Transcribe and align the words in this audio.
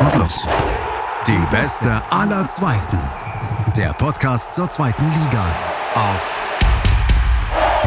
Und 0.00 0.16
los. 0.16 0.46
Die 1.26 1.46
beste 1.50 2.02
aller 2.10 2.46
Zweiten. 2.48 2.98
Der 3.76 3.92
Podcast 3.92 4.54
zur 4.54 4.70
zweiten 4.70 5.04
Liga. 5.04 5.44
Auf 5.94 6.38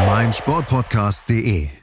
meinsportpodcast.de. 0.07 1.80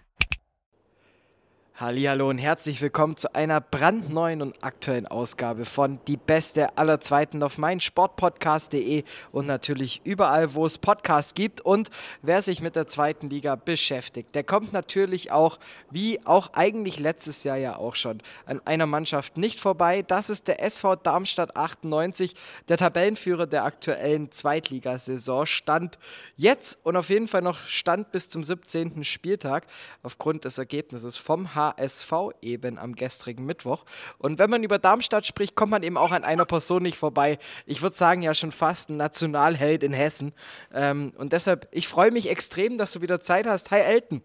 Hallo 1.81 2.29
und 2.29 2.39
herzlich 2.39 2.83
willkommen 2.83 3.17
zu 3.17 3.37
einer 3.37 3.61
brandneuen 3.61 4.43
und 4.43 4.65
aktuellen 4.65 5.07
Ausgabe 5.07 5.65
von 5.65 6.01
Die 6.09 6.17
Beste 6.17 6.77
aller 6.77 6.99
Zweiten 6.99 7.41
auf 7.41 7.57
meinsportpodcast.de 7.57 9.05
und 9.31 9.47
natürlich 9.47 10.01
überall, 10.03 10.57
wo 10.57 10.67
es 10.67 10.77
Podcasts 10.79 11.35
gibt. 11.35 11.61
Und 11.61 11.91
wer 12.21 12.43
sich 12.43 12.63
mit 12.63 12.75
der 12.75 12.89
zweiten 12.89 13.31
Liga 13.31 13.55
beschäftigt, 13.55 14.35
der 14.35 14.43
kommt 14.43 14.73
natürlich 14.73 15.31
auch, 15.31 15.61
wie 15.89 16.19
auch 16.27 16.53
eigentlich 16.53 16.99
letztes 16.99 17.45
Jahr 17.45 17.59
ja 17.59 17.77
auch 17.77 17.95
schon, 17.95 18.23
an 18.45 18.61
einer 18.65 18.87
Mannschaft 18.87 19.37
nicht 19.37 19.61
vorbei. 19.61 20.03
Das 20.03 20.31
ist 20.31 20.49
der 20.49 20.61
SV 20.61 20.97
Darmstadt 20.97 21.57
98, 21.57 22.35
der 22.69 22.79
Tabellenführer 22.79 23.47
der 23.47 23.63
aktuellen 23.63 24.33
Zweitligasaison. 24.33 25.47
Stand 25.47 26.01
jetzt 26.35 26.85
und 26.85 26.97
auf 26.97 27.09
jeden 27.09 27.29
Fall 27.29 27.43
noch 27.43 27.61
Stand 27.61 28.11
bis 28.11 28.29
zum 28.31 28.43
17. 28.43 29.05
Spieltag 29.05 29.65
aufgrund 30.03 30.45
des 30.45 30.59
Ergebnisses 30.59 31.17
vom 31.17 31.55
H 31.55 31.68
HSV 31.77 32.13
eben 32.43 32.79
am 32.79 32.95
gestrigen 32.95 33.45
Mittwoch. 33.45 33.85
Und 34.19 34.39
wenn 34.39 34.51
man 34.51 34.63
über 34.63 34.79
Darmstadt 34.79 35.27
spricht, 35.27 35.57
kommt 35.57 35.71
man 35.71 35.83
eben 35.83 35.97
auch 35.97 36.13
an 36.13 36.25
einer 36.25 36.45
Person 36.45 36.83
nicht 36.83 36.97
vorbei. 36.99 37.39
Ich 37.67 37.83
würde 37.83 37.97
sagen, 37.97 38.23
ja 38.23 38.35
schon 38.35 38.53
fast 38.53 38.91
ein 38.91 38.97
Nationalheld 38.97 39.83
in 39.83 39.93
Hessen. 39.93 40.33
Ähm, 40.73 41.13
und 41.19 41.33
deshalb, 41.33 41.69
ich 41.71 41.89
freue 41.89 42.11
mich 42.11 42.31
extrem, 42.31 42.79
dass 42.79 42.93
du 42.93 43.03
wieder 43.03 43.21
Zeit 43.21 43.47
hast. 43.47 43.71
Hi 43.71 43.81
Elton. 43.81 44.23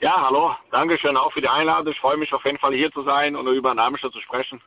Ja, 0.00 0.22
hallo. 0.26 0.54
Dankeschön 0.70 1.16
auch 1.16 1.32
für 1.32 1.40
die 1.40 1.48
Einladung. 1.48 1.92
Ich 1.92 2.00
freue 2.00 2.16
mich 2.16 2.32
auf 2.32 2.44
jeden 2.44 2.58
Fall 2.58 2.72
hier 2.72 2.90
zu 2.92 3.02
sein 3.02 3.34
und 3.34 3.46
über 3.48 3.74
Darmstadt 3.74 4.12
zu 4.12 4.20
sprechen. 4.20 4.60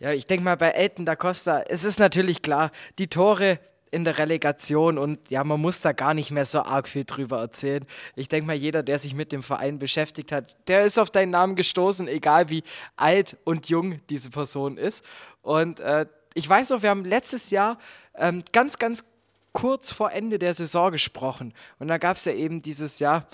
Ja, 0.00 0.12
ich 0.12 0.24
denke 0.24 0.44
mal 0.44 0.56
bei 0.56 0.70
Elton 0.70 1.04
da 1.04 1.14
Costa, 1.14 1.62
es 1.68 1.84
ist 1.84 1.98
natürlich 1.98 2.40
klar, 2.40 2.70
die 2.98 3.08
Tore, 3.08 3.58
in 3.90 4.04
der 4.04 4.18
Relegation 4.18 4.98
und 4.98 5.30
ja, 5.30 5.42
man 5.42 5.60
muss 5.60 5.80
da 5.80 5.92
gar 5.92 6.14
nicht 6.14 6.30
mehr 6.30 6.44
so 6.44 6.62
arg 6.62 6.88
viel 6.88 7.04
drüber 7.04 7.40
erzählen. 7.40 7.84
Ich 8.14 8.28
denke 8.28 8.46
mal, 8.46 8.56
jeder, 8.56 8.82
der 8.82 8.98
sich 8.98 9.14
mit 9.14 9.32
dem 9.32 9.42
Verein 9.42 9.78
beschäftigt 9.78 10.32
hat, 10.32 10.56
der 10.68 10.84
ist 10.84 10.98
auf 10.98 11.10
deinen 11.10 11.30
Namen 11.30 11.56
gestoßen, 11.56 12.06
egal 12.06 12.50
wie 12.50 12.62
alt 12.96 13.36
und 13.44 13.68
jung 13.68 13.96
diese 14.08 14.30
Person 14.30 14.76
ist. 14.76 15.04
Und 15.42 15.80
äh, 15.80 16.06
ich 16.34 16.48
weiß 16.48 16.70
noch, 16.70 16.82
wir 16.82 16.90
haben 16.90 17.04
letztes 17.04 17.50
Jahr 17.50 17.78
ähm, 18.14 18.44
ganz, 18.52 18.78
ganz 18.78 19.04
kurz 19.52 19.90
vor 19.90 20.12
Ende 20.12 20.38
der 20.38 20.54
Saison 20.54 20.92
gesprochen 20.92 21.52
und 21.80 21.88
da 21.88 21.98
gab 21.98 22.16
es 22.16 22.24
ja 22.24 22.32
eben 22.32 22.62
dieses 22.62 23.00
Jahr 23.00 23.26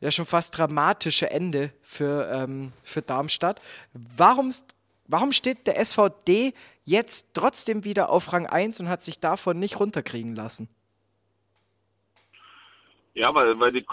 ja 0.00 0.10
schon 0.10 0.26
fast 0.26 0.56
dramatische 0.56 1.30
Ende 1.30 1.72
für, 1.82 2.30
ähm, 2.30 2.72
für 2.82 3.02
Darmstadt. 3.02 3.60
Warum, 3.94 4.52
warum 5.08 5.32
steht 5.32 5.66
der 5.66 5.76
SVD 5.76 6.54
jetzt 6.84 7.34
trotzdem 7.34 7.84
wieder 7.84 8.10
auf 8.10 8.32
Rang 8.32 8.46
1 8.46 8.80
und 8.80 8.88
hat 8.88 9.02
sich 9.02 9.20
davon 9.20 9.58
nicht 9.58 9.80
runterkriegen 9.80 10.34
lassen? 10.34 10.68
Ja, 13.14 13.32
weil, 13.32 13.58
weil 13.60 13.70
die 13.70 13.84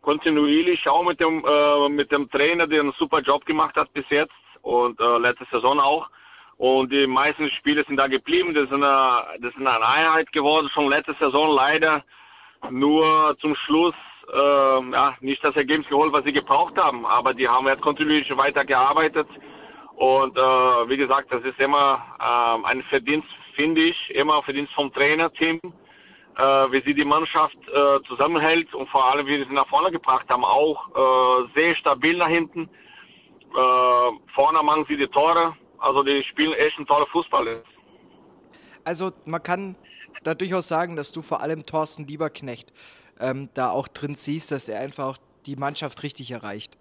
kontinuierlich 0.00 0.88
auch 0.88 1.04
mit 1.04 1.20
dem, 1.20 1.44
äh, 1.46 1.88
mit 1.90 2.10
dem 2.10 2.30
Trainer, 2.30 2.66
der 2.66 2.80
einen 2.80 2.94
super 2.98 3.20
Job 3.20 3.44
gemacht 3.44 3.76
hat 3.76 3.92
bis 3.92 4.08
jetzt 4.08 4.32
und 4.62 4.98
äh, 4.98 5.18
letzte 5.18 5.46
Saison 5.50 5.78
auch. 5.78 6.08
Und 6.56 6.90
die 6.90 7.06
meisten 7.06 7.50
Spiele 7.50 7.84
sind 7.84 7.96
da 7.96 8.06
geblieben. 8.06 8.54
Das 8.54 8.64
ist 8.64 8.72
eine, 8.72 9.38
das 9.40 9.52
ist 9.52 9.58
eine 9.58 9.86
Einheit 9.86 10.32
geworden, 10.32 10.70
schon 10.72 10.88
letzte 10.88 11.14
Saison 11.20 11.54
leider 11.54 12.04
nur 12.70 13.36
zum 13.40 13.54
Schluss 13.54 13.94
äh, 14.32 14.90
ja, 14.92 15.14
nicht 15.20 15.44
das 15.44 15.54
Ergebnis 15.56 15.88
geholt, 15.88 16.12
was 16.12 16.24
sie 16.24 16.32
gebraucht 16.32 16.76
haben. 16.76 17.04
Aber 17.04 17.34
die 17.34 17.48
haben 17.48 17.66
jetzt 17.66 17.82
kontinuierlich 17.82 18.34
weitergearbeitet. 18.34 19.28
Und 19.96 20.36
äh, 20.36 20.40
wie 20.88 20.96
gesagt, 20.96 21.32
das 21.32 21.44
ist 21.44 21.58
immer 21.60 22.02
äh, 22.18 22.66
ein 22.66 22.82
Verdienst, 22.84 23.28
finde 23.54 23.82
ich, 23.82 24.10
immer 24.10 24.38
ein 24.38 24.42
Verdienst 24.42 24.72
vom 24.74 24.92
Trainerteam, 24.92 25.60
äh, 26.36 26.42
wie 26.42 26.82
sie 26.84 26.94
die 26.94 27.04
Mannschaft 27.04 27.56
äh, 27.68 28.02
zusammenhält 28.08 28.74
und 28.74 28.88
vor 28.88 29.04
allem, 29.04 29.26
wie 29.26 29.44
sie 29.44 29.52
nach 29.52 29.68
vorne 29.68 29.92
gebracht 29.92 30.28
haben, 30.28 30.44
auch 30.44 30.88
äh, 30.88 31.48
sehr 31.54 31.76
stabil 31.76 32.16
nach 32.16 32.28
hinten. 32.28 32.62
Äh, 32.62 34.32
vorne 34.34 34.62
machen 34.64 34.84
sie 34.88 34.96
die 34.96 35.06
Tore, 35.06 35.54
also 35.78 36.02
die 36.02 36.24
spielen 36.24 36.54
echt 36.54 36.76
ein 36.78 36.86
toller 36.86 37.06
Fußball. 37.06 37.62
Also 38.84 39.12
man 39.24 39.42
kann 39.42 39.76
da 40.24 40.34
durchaus 40.34 40.66
sagen, 40.66 40.96
dass 40.96 41.12
du 41.12 41.22
vor 41.22 41.40
allem 41.40 41.64
Thorsten 41.66 42.06
Lieberknecht 42.06 42.72
ähm, 43.20 43.48
da 43.54 43.70
auch 43.70 43.86
drin 43.86 44.16
siehst, 44.16 44.50
dass 44.50 44.68
er 44.68 44.80
einfach 44.80 45.18
die 45.46 45.54
Mannschaft 45.54 46.02
richtig 46.02 46.32
erreicht 46.32 46.76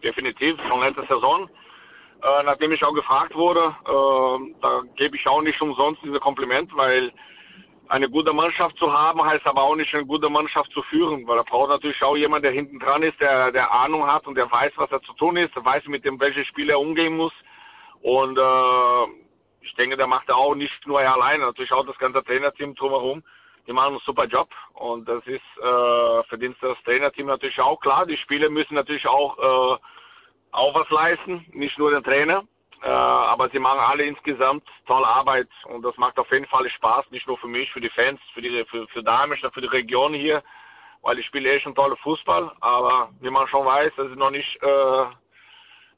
definitiv, 0.00 0.56
schon 0.68 0.80
letzte 0.80 1.06
Saison. 1.06 1.48
Äh, 2.22 2.42
nachdem 2.44 2.72
ich 2.72 2.82
auch 2.84 2.92
gefragt 2.92 3.34
wurde, 3.34 3.74
äh, 3.86 4.54
da 4.60 4.82
gebe 4.96 5.16
ich 5.16 5.26
auch 5.26 5.40
nicht 5.40 5.60
umsonst 5.60 6.02
diese 6.02 6.20
Kompliment, 6.20 6.70
weil 6.76 7.12
eine 7.88 8.08
gute 8.08 8.32
Mannschaft 8.32 8.76
zu 8.76 8.92
haben, 8.92 9.24
heißt 9.24 9.46
aber 9.46 9.62
auch 9.62 9.74
nicht 9.74 9.92
eine 9.94 10.06
gute 10.06 10.28
Mannschaft 10.28 10.70
zu 10.72 10.82
führen, 10.82 11.26
weil 11.26 11.38
er 11.38 11.44
braucht 11.44 11.70
natürlich 11.70 12.00
auch 12.02 12.16
jemand, 12.16 12.44
der 12.44 12.52
hinten 12.52 12.78
dran 12.78 13.02
ist, 13.02 13.18
der, 13.20 13.50
der 13.52 13.72
Ahnung 13.72 14.06
hat 14.06 14.26
und 14.26 14.36
der 14.36 14.50
weiß, 14.50 14.72
was 14.76 14.92
er 14.92 15.02
zu 15.02 15.12
tun 15.14 15.36
ist, 15.36 15.54
der 15.56 15.64
weiß, 15.64 15.86
mit 15.86 16.04
dem 16.04 16.20
welche 16.20 16.44
Spieler 16.44 16.74
er 16.74 16.80
umgehen 16.80 17.16
muss. 17.16 17.32
Und 18.02 18.38
äh, 18.38 19.04
ich 19.62 19.74
denke, 19.74 19.96
der 19.96 20.06
macht 20.06 20.28
er 20.28 20.36
auch 20.36 20.54
nicht 20.54 20.86
nur 20.86 21.02
er 21.02 21.14
alleine, 21.14 21.44
natürlich 21.44 21.72
auch 21.72 21.86
das 21.86 21.98
ganze 21.98 22.22
Trainerteam 22.22 22.74
drumherum 22.74 23.24
die 23.70 23.74
machen 23.74 23.92
einen 23.92 24.00
super 24.00 24.24
Job 24.24 24.48
und 24.74 25.08
das 25.08 25.24
ist 25.28 25.44
äh, 25.62 26.22
Verdienst 26.24 26.60
des 26.60 26.76
Trainerteam 26.82 27.26
natürlich 27.26 27.60
auch 27.60 27.78
klar. 27.80 28.04
Die 28.04 28.16
Spieler 28.16 28.50
müssen 28.50 28.74
natürlich 28.74 29.06
auch, 29.06 29.38
äh, 29.38 29.78
auch 30.50 30.74
was 30.74 30.90
leisten, 30.90 31.46
nicht 31.52 31.78
nur 31.78 31.92
der 31.92 32.02
Trainer. 32.02 32.42
Äh, 32.82 32.88
aber 32.88 33.48
sie 33.50 33.60
machen 33.60 33.78
alle 33.78 34.02
insgesamt 34.02 34.64
tolle 34.88 35.06
Arbeit 35.06 35.46
und 35.66 35.82
das 35.82 35.96
macht 35.98 36.18
auf 36.18 36.32
jeden 36.32 36.46
Fall 36.46 36.68
Spaß, 36.68 37.12
nicht 37.12 37.28
nur 37.28 37.38
für 37.38 37.46
mich, 37.46 37.70
für 37.70 37.80
die 37.80 37.90
Fans, 37.90 38.18
für 38.34 38.42
die 38.42 38.64
für, 38.64 38.88
für 38.88 39.04
Damisch, 39.04 39.40
für 39.40 39.60
die 39.60 39.68
Region 39.68 40.14
hier, 40.14 40.42
weil 41.02 41.20
ich 41.20 41.26
spiele 41.26 41.52
echt 41.52 41.64
einen 41.64 41.76
tollen 41.76 41.96
Fußball, 41.98 42.50
aber 42.60 43.10
wie 43.20 43.30
man 43.30 43.46
schon 43.46 43.66
weiß, 43.66 43.92
das 43.96 44.08
ist 44.08 44.16
noch 44.16 44.30
nicht 44.30 44.60
äh, 44.64 45.04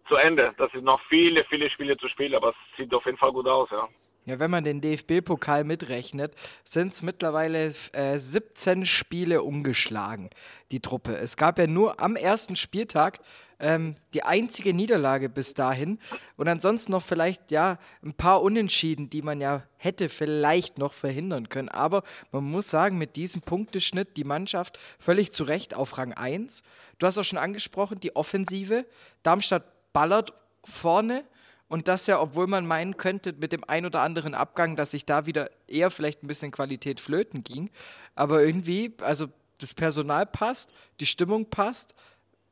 zu 0.09 0.17
Ende. 0.17 0.53
Das 0.59 0.71
sind 0.73 0.85
noch 0.85 1.01
viele, 1.09 1.45
viele 1.45 1.71
Spiele 1.71 1.97
zu 1.97 2.09
spielen, 2.09 2.35
aber 2.35 2.51
es 2.51 2.77
sieht 2.77 2.93
auf 2.93 3.07
jeden 3.07 3.17
Fall 3.17 3.33
gut 3.33 3.49
aus, 3.49 3.71
ja. 3.71 3.89
Ja, 4.25 4.39
wenn 4.39 4.53
man 4.53 4.63
den 4.63 4.81
DFB-Pokal 4.81 5.65
mitrechnet, 5.65 6.37
sind 6.63 6.93
es 6.93 7.03
mittlerweile 7.03 7.75
äh, 7.93 8.19
17 8.19 8.85
Spiele 8.85 9.43
umgeschlagen, 9.43 10.31
die 10.71 10.79
Truppe. 10.79 11.17
Es 11.17 11.37
gab 11.37 11.59
ja 11.59 11.67
nur 11.67 11.99
am 11.99 12.15
ersten 12.15 12.55
Spieltag 12.55 13.19
ähm, 13.59 13.97
die 14.15 14.23
einzige 14.23 14.75
Niederlage 14.75 15.29
bis 15.29 15.55
dahin 15.55 15.99
und 16.37 16.47
ansonsten 16.47 16.93
noch 16.93 17.03
vielleicht 17.03 17.51
ja 17.51 17.79
ein 18.05 18.15
paar 18.15 18.43
Unentschieden, 18.43 19.11
die 19.11 19.23
man 19.23 19.41
ja 19.41 19.65
hätte 19.77 20.09
vielleicht 20.09 20.79
noch 20.79 20.93
verhindern 20.93 21.49
können. 21.49 21.69
Aber 21.69 22.05
man 22.31 22.45
muss 22.45 22.71
sagen, 22.71 22.99
mit 22.99 23.17
diesem 23.17 23.41
Punkteschnitt 23.41 24.17
die 24.17 24.25
Mannschaft 24.25 24.79
völlig 25.01 25.33
zu 25.33 25.43
Recht 25.43 25.75
auf 25.75 25.99
Rang 25.99 26.13
1. 26.13 26.63
Du 27.01 27.07
hast 27.09 27.19
auch 27.19 27.25
schon 27.25 27.39
angesprochen, 27.39 27.99
die 27.99 28.15
Offensive. 28.15 28.87
Darmstadt 29.25 29.65
ballert 29.93 30.33
vorne 30.65 31.25
und 31.73 31.89
das 31.89 32.07
ja, 32.07 32.21
obwohl 32.21 32.49
man 32.49 32.67
meinen 32.67 32.99
könnte, 32.99 33.33
mit 33.33 33.51
dem 33.51 33.65
ein 33.67 33.87
oder 33.87 34.03
anderen 34.03 34.35
Abgang, 34.35 34.77
dass 34.77 34.91
sich 34.91 35.07
da 35.07 35.25
wieder 35.25 35.49
eher 35.67 35.91
vielleicht 35.91 36.23
ein 36.23 36.27
bisschen 36.27 36.51
Qualität 36.51 37.01
flöten 37.01 37.45
ging. 37.45 37.71
Aber 38.15 38.43
irgendwie, 38.43 38.95
also 39.01 39.29
das 39.59 39.73
Personal 39.73 40.27
passt, 40.27 40.75
die 41.01 41.07
Stimmung 41.07 41.49
passt. 41.49 41.95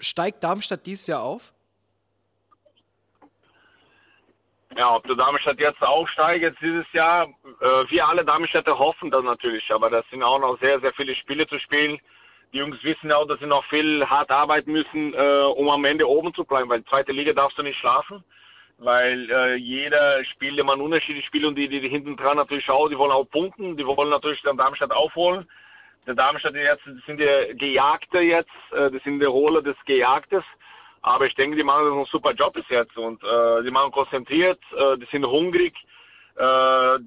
Steigt 0.01 0.43
Darmstadt 0.43 0.87
dieses 0.87 1.07
Jahr 1.07 1.21
auf? 1.21 1.53
Ja, 4.75 4.97
ob 4.97 5.07
der 5.07 5.17
Darmstadt 5.17 5.59
jetzt 5.59 5.83
aufsteigt 5.83 6.43
jetzt 6.43 6.63
dieses 6.63 6.91
Jahr, 6.95 7.27
äh, 7.61 7.91
wir 7.91 8.09
alle 8.09 8.25
Darmstädter 8.25 8.79
hoffen 8.79 9.11
das 9.11 9.23
natürlich, 9.23 9.71
aber 9.71 9.91
das 9.91 10.09
sind 10.09 10.23
auch 10.23 10.39
noch 10.39 10.59
sehr, 10.61 10.81
sehr 10.81 10.95
viele 10.95 11.15
Spiele 11.15 11.47
zu 11.47 11.59
spielen. 11.59 12.01
Die 12.55 12.59
Jungs 12.59 12.83
wissen 12.83 13.13
auch, 13.13 13.27
dass 13.27 13.39
sie 13.41 13.47
noch 13.47 13.67
viel 13.67 14.03
hart 14.07 14.31
arbeiten 14.31 14.73
müssen, 14.73 15.13
äh, 15.13 15.43
um 15.57 15.69
am 15.69 15.85
Ende 15.85 16.09
oben 16.09 16.33
zu 16.33 16.43
bleiben, 16.43 16.71
weil 16.71 16.83
zweite 16.85 17.13
Liga 17.13 17.35
darfst 17.35 17.59
du 17.59 17.63
nicht 17.63 17.79
schlafen 17.79 18.25
weil 18.81 19.31
äh, 19.31 19.55
jeder 19.57 20.25
spielt 20.25 20.59
immer 20.59 20.73
ein 20.73 20.81
unterschiedliches 20.81 21.27
Spiel 21.27 21.45
und 21.45 21.55
die, 21.55 21.69
die, 21.69 21.81
die 21.81 21.89
hinten 21.89 22.17
dran 22.17 22.39
natürlich 22.39 22.69
auch, 22.71 22.89
die 22.89 22.97
wollen 22.97 23.13
auch 23.13 23.25
punkten, 23.25 23.77
die 23.77 23.87
wollen 23.87 24.09
natürlich 24.09 24.41
den 24.43 24.57
Darmstadt 24.57 24.91
aufholen. 24.91 25.49
Der 26.07 26.15
Darmstadt 26.15 26.55
jetzt 26.55 26.87
das 26.87 27.05
sind 27.05 27.21
die 27.21 27.57
Gejagte 27.59 28.21
jetzt, 28.21 28.51
äh, 28.73 28.91
das 28.91 29.03
sind 29.03 29.21
die 29.21 29.27
Rolle 29.27 29.63
des 29.63 29.77
Gejagtes. 29.85 30.43
Aber 31.03 31.27
ich 31.27 31.35
denke, 31.35 31.57
die 31.57 31.63
machen 31.63 31.93
einen 31.93 32.05
super 32.07 32.33
Job 32.33 32.55
bis 32.55 32.69
jetzt 32.69 32.97
und 32.97 33.23
äh, 33.23 33.63
die 33.63 33.71
machen 33.71 33.93
konzentriert, 33.93 34.61
äh, 34.75 34.97
die 34.97 35.07
sind 35.11 35.27
hungrig, 35.27 35.75
äh, 36.37 36.99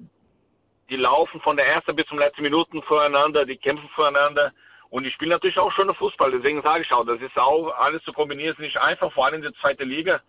die 0.90 0.96
laufen 0.96 1.40
von 1.40 1.56
der 1.56 1.66
ersten 1.66 1.96
bis 1.96 2.06
zum 2.06 2.18
letzten 2.18 2.42
Minuten 2.42 2.82
voreinander, 2.82 3.44
die 3.44 3.56
kämpfen 3.56 3.88
voreinander 3.94 4.52
und 4.90 5.02
die 5.02 5.10
spielen 5.10 5.30
natürlich 5.30 5.58
auch 5.58 5.72
schöne 5.72 5.94
Fußball. 5.94 6.30
Deswegen 6.30 6.62
sage 6.62 6.82
ich 6.82 6.92
auch, 6.92 7.04
das 7.04 7.20
ist 7.20 7.36
auch 7.36 7.76
alles 7.78 8.02
zu 8.04 8.12
kombinieren, 8.12 8.52
ist 8.52 8.60
nicht 8.60 8.76
einfach, 8.76 9.12
vor 9.12 9.26
allem 9.26 9.36
in 9.36 9.42
der 9.42 9.54
zweiten 9.54 9.88
Liga 9.88 10.20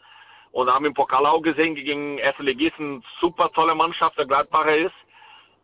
und 0.55 0.73
haben 0.73 0.85
im 0.85 0.93
Pokal 0.93 1.25
auch 1.25 1.41
gesehen, 1.41 1.75
gegen 1.75 2.17
erste 2.17 2.41
Ligisten 2.41 3.03
super 3.19 3.51
tolle 3.51 3.75
Mannschaft, 3.75 4.17
der 4.17 4.25
Gladbacher 4.25 4.77
ist. 4.77 4.95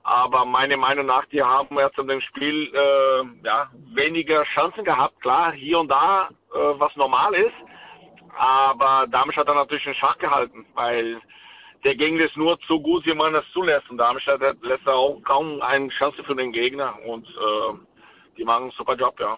Aber 0.03 0.43
meiner 0.43 0.75
Meinung 0.75 1.05
nach, 1.05 1.25
die 1.27 1.41
haben 1.41 1.79
jetzt 1.79 1.97
in 1.97 2.09
dem 2.09 2.19
Spiel 2.19 2.69
äh, 2.75 3.47
ja, 3.47 3.69
weniger 3.93 4.43
Chancen 4.53 4.83
gehabt. 4.83 5.21
Klar, 5.21 5.53
hier 5.53 5.79
und 5.79 5.87
da, 5.87 6.27
äh, 6.53 6.57
was 6.77 6.93
normal 6.97 7.33
ist. 7.35 7.55
Aber 8.37 9.05
Darmstadt 9.07 9.47
hat 9.47 9.55
natürlich 9.55 9.85
den 9.85 9.95
Schach 9.95 10.17
gehalten, 10.17 10.65
weil 10.73 11.21
der 11.85 11.95
Gegner 11.95 12.25
ist 12.25 12.35
nur 12.35 12.59
so 12.67 12.77
gut, 12.77 13.05
wie 13.05 13.13
man 13.13 13.33
es 13.33 13.49
zulässt. 13.53 13.89
Und 13.89 13.97
Darmstadt 13.97 14.41
lässt 14.61 14.89
auch 14.89 15.21
kaum 15.23 15.61
eine 15.61 15.87
Chance 15.87 16.21
für 16.25 16.35
den 16.35 16.51
Gegner. 16.51 16.99
Und 17.05 17.25
äh, 17.27 17.77
die 18.35 18.43
machen 18.43 18.63
einen 18.63 18.71
super 18.71 18.95
Job, 18.95 19.17
ja. 19.21 19.37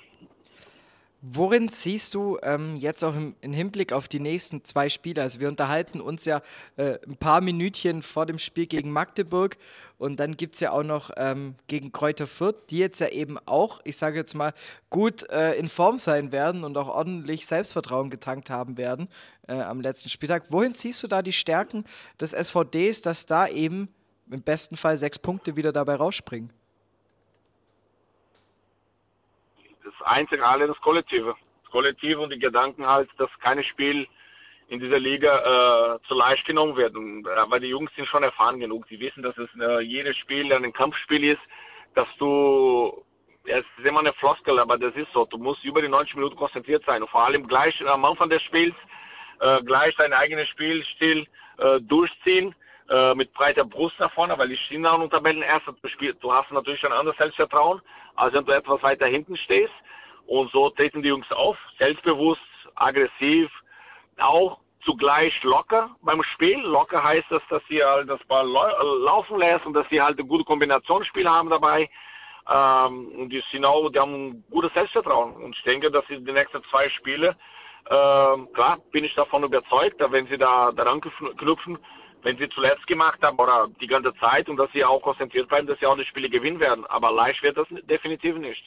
Worin 1.26 1.70
siehst 1.70 2.16
du 2.16 2.38
ähm, 2.44 2.76
jetzt 2.76 3.02
auch 3.02 3.16
im, 3.16 3.34
im, 3.40 3.54
Hinblick 3.54 3.94
auf 3.94 4.10
die 4.10 4.20
nächsten 4.20 4.66
zwei 4.66 4.90
Spiele? 4.90 5.22
Also 5.22 5.40
wir 5.40 5.48
unterhalten 5.48 6.02
uns 6.02 6.26
ja 6.26 6.42
äh, 6.76 7.00
ein 7.08 7.16
paar 7.16 7.40
Minütchen 7.40 8.02
vor 8.02 8.26
dem 8.26 8.38
Spiel 8.38 8.66
gegen 8.66 8.92
Magdeburg 8.92 9.56
und 9.98 10.20
dann 10.20 10.36
gibt 10.36 10.56
es 10.56 10.60
ja 10.60 10.72
auch 10.72 10.84
noch 10.84 11.12
ähm, 11.16 11.56
gegen 11.68 11.94
Kräuter 11.94 12.28
Fürth, 12.28 12.68
die 12.70 12.80
jetzt 12.80 13.00
ja 13.00 13.08
eben 13.08 13.38
auch, 13.46 13.80
ich 13.86 13.96
sage 13.96 14.18
jetzt 14.18 14.34
mal, 14.34 14.54
gut 14.90 15.24
äh, 15.30 15.54
in 15.54 15.70
Form 15.70 15.98
sein 15.98 16.34
werden 16.34 16.66
und 16.66 16.78
auch 16.78 16.90
ordentlich 16.90 17.46
Selbstvertrauen 17.46 18.10
getankt 18.10 18.50
haben 18.50 18.76
werden 18.76 19.08
äh, 19.48 19.54
am 19.54 19.80
letzten 19.80 20.10
Spieltag. 20.10 20.48
Wohin 20.50 20.74
siehst 20.74 21.02
du 21.04 21.08
da 21.08 21.22
die 21.22 21.32
Stärken 21.32 21.86
des 22.20 22.32
SVDs, 22.32 23.02
dass 23.02 23.26
da 23.26 23.48
eben 23.48 23.88
im 24.30 24.42
besten 24.42 24.76
Fall 24.76 24.98
sechs 24.98 25.20
Punkte 25.20 25.56
wieder 25.56 25.72
dabei 25.72 25.96
rausspringen? 25.96 26.52
Einzig 30.04 30.42
alle 30.42 30.68
das 30.68 30.80
Kollektive. 30.82 31.36
Das 31.64 31.72
Kollektive 31.72 32.20
und 32.20 32.32
die 32.32 32.40
Gedanken 32.40 32.86
halt, 32.88 33.10
dass 33.18 33.30
kein 33.40 33.64
Spiel 33.64 34.08
in 34.70 34.80
dieser 34.80 35.00
Liga 35.00 35.96
äh, 35.96 36.08
zu 36.08 36.14
leicht 36.14 36.46
genommen 36.46 36.76
wird. 36.76 36.96
Und, 36.96 37.26
äh, 37.26 37.50
weil 37.50 37.60
die 37.60 37.68
Jungs 37.68 37.94
sind 37.96 38.08
schon 38.08 38.24
erfahren 38.24 38.60
genug. 38.60 38.88
Die 38.88 39.00
wissen, 39.00 39.24
dass 39.24 39.38
es 39.38 39.50
äh, 39.60 39.82
jedes 39.82 40.18
Spiel 40.18 40.52
ein 40.52 40.74
Kampfspiel 40.74 41.24
ist, 41.24 41.42
dass 41.96 42.08
du, 42.18 43.04
es 43.46 43.66
ist 43.78 43.86
immer 43.86 44.00
eine 44.00 44.14
Floskel, 44.14 44.60
aber 44.60 44.78
das 44.78 44.96
ist 44.96 45.12
so. 45.14 45.26
Du 45.26 45.38
musst 45.38 45.64
über 45.64 45.82
die 45.82 45.90
90 45.90 46.16
Minuten 46.16 46.36
konzentriert 46.36 46.84
sein 46.86 47.02
und 47.02 47.10
vor 47.10 47.26
allem 47.26 47.48
gleich 47.48 47.76
am 47.86 48.06
Anfang 48.06 48.30
des 48.30 48.42
Spiels 48.44 48.76
äh, 49.40 49.62
gleich 49.64 49.96
dein 49.98 50.14
eigenes 50.14 50.48
Spielstil 50.50 51.28
äh, 51.58 51.80
durchziehen 51.82 52.56
äh, 52.90 53.14
mit 53.16 53.34
breiter 53.34 53.64
Brust 53.64 54.00
nach 54.00 54.12
vorne, 54.14 54.38
weil 54.38 54.50
die 54.50 54.58
stehen 54.58 54.86
auch 54.86 55.00
unter 55.00 55.18
Tabellenerster. 55.18 55.74
Du 56.20 56.34
hast 56.34 56.52
natürlich 56.52 56.84
ein 56.86 56.92
anderes 56.92 57.18
Selbstvertrauen, 57.18 57.82
als 58.16 58.34
wenn 58.34 58.46
du 58.46 58.52
etwas 58.52 58.82
weiter 58.84 59.06
hinten 59.06 59.38
stehst. 59.38 59.74
Und 60.26 60.52
so 60.52 60.70
treten 60.70 61.02
die 61.02 61.10
Jungs 61.10 61.30
auf, 61.32 61.58
selbstbewusst, 61.78 62.42
aggressiv, 62.76 63.52
auch 64.20 64.60
zugleich 64.86 65.34
locker 65.44 65.90
beim 66.02 66.22
Spiel. 66.24 66.60
Locker 66.60 67.04
heißt 67.04 67.28
das, 67.30 67.42
dass 67.50 67.62
sie 67.68 67.84
halt 67.84 68.10
das 68.10 68.24
Ball 68.26 68.48
laufen 68.48 69.38
lässt 69.38 69.66
und 69.66 69.74
dass 69.74 69.88
sie 69.90 70.02
halt 70.02 70.20
ein 70.20 70.28
gutes 70.28 70.46
Kombinationsspiel 70.46 71.28
haben 71.28 71.50
dabei. 71.50 71.90
Ähm, 72.50 73.08
und 73.18 73.30
die 73.30 73.42
sind 73.52 73.66
auch, 73.66 73.90
die 73.90 74.00
haben 74.00 74.14
ein 74.14 74.44
gutes 74.52 74.74
Selbstvertrauen. 74.74 75.36
Und 75.36 75.56
ich 75.56 75.64
denke, 75.64 75.90
dass 75.90 76.06
sie 76.08 76.24
die 76.24 76.32
nächsten 76.32 76.64
zwei 76.66 76.90
Spiele, 76.90 77.36
ähm, 77.90 78.50
klar, 78.54 78.80
bin 78.92 79.04
ich 79.04 79.14
davon 79.16 79.44
überzeugt, 79.44 80.00
wenn 80.00 80.28
sie 80.28 80.38
da 80.38 80.72
daran 80.72 81.02
knüpfen, 81.02 81.78
wenn 82.24 82.38
sie 82.38 82.50
zuletzt 82.50 82.88
gemacht 82.88 83.22
haben 83.22 83.38
oder 83.38 83.68
die 83.80 83.88
ganze 83.88 84.14
Zeit 84.16 84.50
und 84.50 84.58
dass 84.58 84.72
sie 84.72 84.84
auch 84.84 85.02
konzentriert 85.02 85.50
bleiben, 85.50 85.68
dass 85.68 85.80
sie 85.80 85.86
auch 85.86 85.98
die 85.98 86.06
Spiele 86.06 86.30
gewinnen 86.30 86.60
werden. 86.60 86.86
Aber 86.88 87.12
leicht 87.12 87.44
wird 87.44 87.58
das 87.58 87.68
definitiv 87.70 88.38
nicht. 88.38 88.64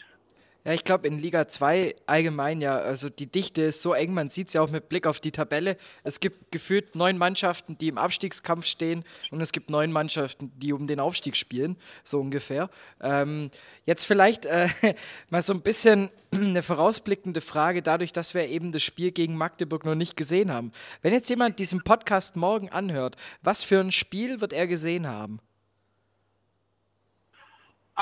Ja, 0.67 0.73
ich 0.73 0.83
glaube 0.83 1.07
in 1.07 1.17
Liga 1.17 1.47
2 1.47 1.95
allgemein 2.07 2.61
ja, 2.61 2.77
also 2.77 3.09
die 3.09 3.31
Dichte 3.31 3.63
ist 3.63 3.83
so 3.83 3.95
eng, 3.95 4.13
man 4.13 4.31
sieht 4.31 4.49
es 4.49 4.55
ja 4.55 4.63
auch 4.63 4.71
mit 4.71 4.89
Blick 4.89 5.07
auf 5.07 5.21
die 5.21 5.31
Tabelle. 5.31 5.77
Es 6.03 6.19
gibt 6.19 6.51
gefühlt 6.51 6.97
neun 6.97 7.19
Mannschaften, 7.19 7.79
die 7.79 7.87
im 7.87 7.99
Abstiegskampf 7.99 8.67
stehen 8.67 9.05
und 9.31 9.41
es 9.41 9.53
gibt 9.53 9.71
neun 9.71 9.93
Mannschaften, 9.93 10.51
die 10.57 10.73
um 10.73 10.89
den 10.89 10.99
Aufstieg 10.99 11.37
spielen, 11.37 11.77
so 12.03 12.19
ungefähr. 12.19 12.69
Ähm, 13.01 13.53
jetzt 13.85 14.07
vielleicht 14.07 14.47
äh, 14.47 14.67
mal 15.31 15.41
so 15.41 15.55
ein 15.55 15.61
bisschen 15.61 16.11
eine 16.33 16.63
vorausblickende 16.63 17.43
Frage, 17.43 17.81
dadurch, 17.81 18.13
dass 18.13 18.35
wir 18.35 18.49
eben 18.49 18.73
das 18.73 18.83
Spiel 18.83 19.13
gegen 19.13 19.37
Magdeburg 19.37 19.85
noch 19.85 19.95
nicht 19.95 20.17
gesehen 20.17 20.51
haben. 20.51 20.73
Wenn 21.01 21.13
jetzt 21.13 21.31
jemand 21.31 21.61
diesen 21.61 21.85
Podcast 21.85 22.35
morgen 22.35 22.71
anhört, 22.71 23.15
was 23.41 23.63
für 23.63 23.79
ein 23.79 23.93
Spiel 23.93 24.41
wird 24.41 24.53
er 24.53 24.67
gesehen 24.67 25.07
haben? 25.07 25.39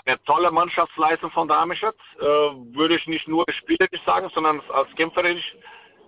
Eine 0.04 0.22
tolle 0.24 0.50
Mannschaftsleistung 0.50 1.30
von 1.30 1.48
Darmstadt. 1.48 1.96
Äh, 2.18 2.24
würde 2.24 2.96
ich 2.96 3.06
nicht 3.06 3.28
nur 3.28 3.44
spielerisch 3.60 4.02
sagen, 4.04 4.30
sondern 4.34 4.60
als 4.70 4.94
kämpferisch, 4.96 5.54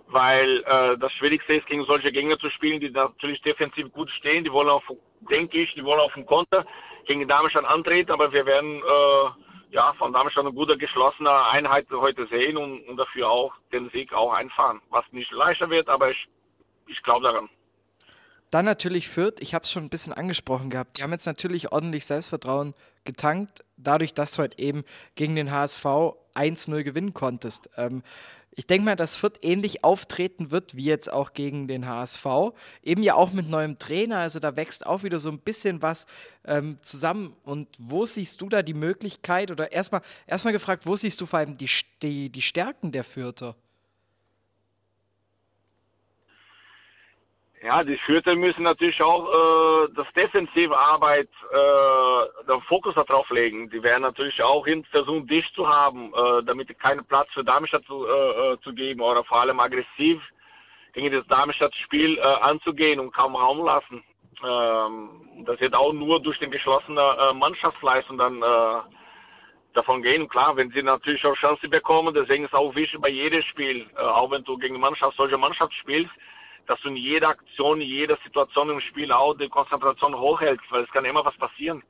weil 0.07 0.63
äh, 0.65 0.97
das 0.97 1.11
Schwierigste 1.13 1.55
ist, 1.55 1.67
gegen 1.67 1.85
solche 1.85 2.11
Gegner 2.11 2.37
zu 2.37 2.49
spielen, 2.51 2.79
die 2.79 2.89
natürlich 2.89 3.41
defensiv 3.41 3.91
gut 3.93 4.09
stehen. 4.11 4.43
Die 4.43 4.51
wollen 4.51 4.69
auf, 4.69 4.83
denke 5.29 5.57
ich, 5.57 5.73
die 5.73 5.83
wollen 5.83 5.99
auf 5.99 6.13
dem 6.13 6.25
Konter 6.25 6.65
gegen 7.05 7.27
Darmstadt 7.27 7.65
antreten, 7.65 8.11
aber 8.11 8.31
wir 8.31 8.45
werden 8.45 8.81
äh, 8.81 9.73
ja 9.73 9.93
von 9.93 10.13
Darmstadt 10.13 10.45
eine 10.45 10.53
gute 10.53 10.77
geschlossene 10.77 11.31
Einheit 11.47 11.87
heute 11.91 12.27
sehen 12.27 12.57
und, 12.57 12.81
und 12.87 12.97
dafür 12.97 13.29
auch 13.29 13.53
den 13.71 13.89
Sieg 13.89 14.13
auch 14.13 14.33
einfahren. 14.33 14.81
Was 14.89 15.05
nicht 15.11 15.31
leichter 15.31 15.69
wird, 15.69 15.87
aber 15.87 16.11
ich, 16.11 16.27
ich 16.87 17.01
glaube 17.03 17.23
daran. 17.23 17.49
Dann 18.49 18.65
natürlich 18.65 19.09
Fürth, 19.09 19.39
ich 19.39 19.53
habe 19.53 19.63
es 19.63 19.71
schon 19.71 19.83
ein 19.83 19.89
bisschen 19.89 20.13
angesprochen 20.13 20.69
gehabt. 20.69 20.97
Die 20.97 21.03
haben 21.03 21.11
jetzt 21.11 21.25
natürlich 21.25 21.71
ordentlich 21.71 22.05
Selbstvertrauen 22.05 22.73
getankt, 23.03 23.63
dadurch, 23.75 24.13
dass 24.13 24.33
du 24.33 24.39
halt 24.39 24.59
eben 24.59 24.83
gegen 25.15 25.35
den 25.35 25.51
HSV 25.51 25.85
1-0 26.33 26.83
gewinnen 26.83 27.13
konntest. 27.13 27.69
Ähm, 27.75 28.03
ich 28.51 28.65
denke 28.65 28.85
mal, 28.85 28.95
dass 28.95 29.17
Fürth 29.17 29.37
ähnlich 29.43 29.83
auftreten 29.83 30.49
wird 30.49 30.75
wie 30.75 30.85
jetzt 30.85 31.13
auch 31.13 31.33
gegen 31.33 31.67
den 31.67 31.85
HSV. 31.85 32.25
Eben 32.81 33.03
ja 33.03 33.13
auch 33.13 33.31
mit 33.31 33.47
neuem 33.47 33.77
Trainer, 33.77 34.17
also 34.17 34.39
da 34.39 34.55
wächst 34.55 34.83
auch 34.83 35.03
wieder 35.03 35.19
so 35.19 35.29
ein 35.29 35.37
bisschen 35.37 35.83
was 35.83 36.07
ähm, 36.43 36.77
zusammen. 36.81 37.35
Und 37.43 37.67
wo 37.77 38.07
siehst 38.07 38.41
du 38.41 38.49
da 38.49 38.63
die 38.63 38.73
Möglichkeit 38.73 39.51
oder 39.51 39.71
erstmal 39.71 40.01
erstmal 40.25 40.53
gefragt, 40.53 40.87
wo 40.87 40.95
siehst 40.95 41.21
du 41.21 41.27
vor 41.27 41.37
allem 41.37 41.55
die, 41.57 41.69
die, 42.01 42.31
die 42.31 42.41
Stärken 42.41 42.91
der 42.91 43.03
Fürther? 43.03 43.55
Ja, 47.63 47.83
die 47.83 47.97
Schürter 47.99 48.35
müssen 48.35 48.63
natürlich 48.63 49.01
auch 49.01 49.27
äh, 49.27 49.89
das 49.95 50.05
defensive 50.13 50.77
Arbeit, 50.77 51.29
äh, 51.51 52.45
den 52.47 52.61
Fokus 52.61 52.93
darauf 52.93 53.29
legen. 53.31 53.69
Die 53.71 53.81
werden 53.81 54.03
natürlich 54.03 54.41
auch 54.43 54.65
hin 54.65 54.85
versuchen, 54.85 55.25
dicht 55.25 55.53
zu 55.55 55.67
haben, 55.67 56.13
äh, 56.13 56.43
damit 56.43 56.77
keinen 56.79 57.05
Platz 57.05 57.27
für 57.33 57.43
Darmstadt 57.43 57.83
zu, 57.85 58.05
äh, 58.05 58.53
äh, 58.53 58.59
zu 58.61 58.73
geben 58.73 59.01
oder 59.01 59.23
vor 59.23 59.41
allem 59.41 59.59
aggressiv 59.59 60.21
gegen 60.93 61.11
das 61.11 61.25
Darmstadt-Spiel 61.27 62.19
äh, 62.19 62.21
anzugehen 62.21 62.99
und 62.99 63.11
kaum 63.11 63.35
Raum 63.35 63.65
lassen. 63.65 64.03
Ähm, 64.45 65.43
das 65.45 65.59
wird 65.59 65.73
auch 65.73 65.93
nur 65.93 66.21
durch 66.21 66.37
den 66.37 66.51
geschlossenen 66.51 66.99
äh, 66.99 67.33
Mannschaftsleistung 67.33 68.19
dann 68.19 68.41
äh, 68.41 68.81
davon 69.73 70.03
gehen. 70.03 70.29
Klar, 70.29 70.55
wenn 70.57 70.69
sie 70.69 70.83
natürlich 70.83 71.25
auch 71.25 71.35
Chance 71.35 71.67
bekommen, 71.69 72.13
deswegen 72.13 72.45
ist 72.45 72.53
auch 72.53 72.75
wichtig 72.75 73.01
bei 73.01 73.09
jedem 73.09 73.41
Spiel, 73.43 73.89
äh, 73.95 73.99
auch 73.99 74.29
wenn 74.29 74.43
du 74.43 74.57
gegen 74.59 74.79
Mannschaft, 74.79 75.17
solche 75.17 75.37
Mannschaft 75.37 75.73
spielst, 75.73 76.11
dass 76.67 76.79
du 76.81 76.89
in 76.89 76.97
jeder 76.97 77.29
Aktion, 77.29 77.81
in 77.81 77.87
jeder 77.87 78.17
Situation 78.23 78.69
im 78.69 78.81
Spiel 78.81 79.11
auch 79.11 79.33
die 79.33 79.49
Konzentration 79.49 80.15
hochhältst, 80.15 80.65
weil 80.71 80.83
es 80.83 80.91
kann 80.91 81.05
immer 81.05 81.25
was 81.25 81.35
passieren. 81.37 81.83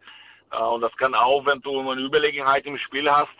Äh, 0.51 0.57
und 0.57 0.81
das 0.81 0.95
kann 0.97 1.15
auch, 1.15 1.45
wenn 1.45 1.61
du 1.61 1.79
eine 1.89 2.01
Überlegenheit 2.01 2.65
im 2.65 2.77
Spiel 2.77 3.11
hast, 3.11 3.33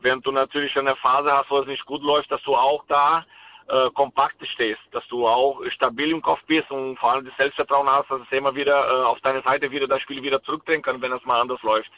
wenn 0.00 0.20
du 0.22 0.30
natürlich 0.30 0.76
eine 0.76 0.96
Phase 0.96 1.32
hast, 1.32 1.50
wo 1.50 1.58
es 1.58 1.66
nicht 1.66 1.84
gut 1.84 2.02
läuft, 2.02 2.30
dass 2.30 2.42
du 2.42 2.54
auch 2.54 2.84
da 2.86 3.26
äh, 3.68 3.90
kompakt 3.90 4.36
stehst, 4.54 4.80
dass 4.92 5.06
du 5.08 5.26
auch 5.26 5.60
stabil 5.70 6.10
im 6.10 6.22
Kopf 6.22 6.40
bist 6.46 6.70
und 6.70 6.96
vor 6.98 7.12
allem 7.12 7.26
das 7.26 7.36
Selbstvertrauen 7.36 7.88
hast, 7.88 8.10
dass 8.10 8.22
es 8.22 8.32
immer 8.32 8.54
wieder 8.54 8.88
äh, 8.88 9.04
auf 9.04 9.20
deine 9.20 9.42
Seite 9.42 9.70
wieder 9.70 9.88
das 9.88 10.00
Spiel 10.02 10.22
wieder 10.22 10.42
zurückdrehen 10.42 10.82
kann, 10.82 11.02
wenn 11.02 11.12
es 11.12 11.24
mal 11.24 11.40
anders 11.40 11.62
läuft. 11.62 11.90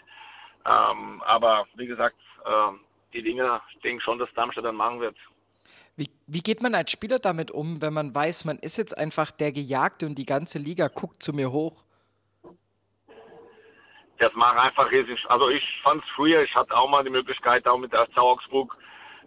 Ähm, 0.67 1.23
aber 1.27 1.67
wie 1.75 1.87
gesagt, 1.87 2.17
äh, 2.45 2.73
die 3.13 3.23
Dinge, 3.23 3.61
ich 3.71 3.81
denke 3.81 4.03
schon, 4.03 4.19
dass 4.19 4.33
Darmstadt 4.35 4.65
dann 4.65 4.77
machen 4.77 5.01
wird. 5.01 5.17
Wie, 6.01 6.09
wie 6.27 6.41
geht 6.41 6.63
man 6.63 6.75
als 6.75 6.91
Spieler 6.91 7.19
damit 7.19 7.51
um, 7.51 7.83
wenn 7.83 7.93
man 7.93 8.15
weiß, 8.15 8.47
man 8.47 8.59
ist 8.59 8.79
jetzt 8.79 8.97
einfach 8.97 9.31
der 9.31 9.53
Gejagte 9.53 10.07
und 10.07 10.15
die 10.15 10.25
ganze 10.25 10.59
Liga 10.59 10.89
guckt 10.89 11.23
zu 11.23 11.35
mir 11.35 11.53
hoch? 11.53 11.85
Das 14.19 14.33
macht 14.33 14.57
einfach 14.57 14.91
riesig. 14.91 15.23
Also 15.29 15.51
ich 15.51 15.63
fand 15.83 16.03
es 16.03 16.09
früher, 16.17 16.43
ich 16.43 16.55
hatte 16.55 16.75
auch 16.75 16.89
mal 16.89 17.05
die 17.05 17.11
Möglichkeit, 17.11 17.69
auch 17.69 17.77
mit 17.77 17.93
der 17.93 18.09
Augsburg 18.17 18.79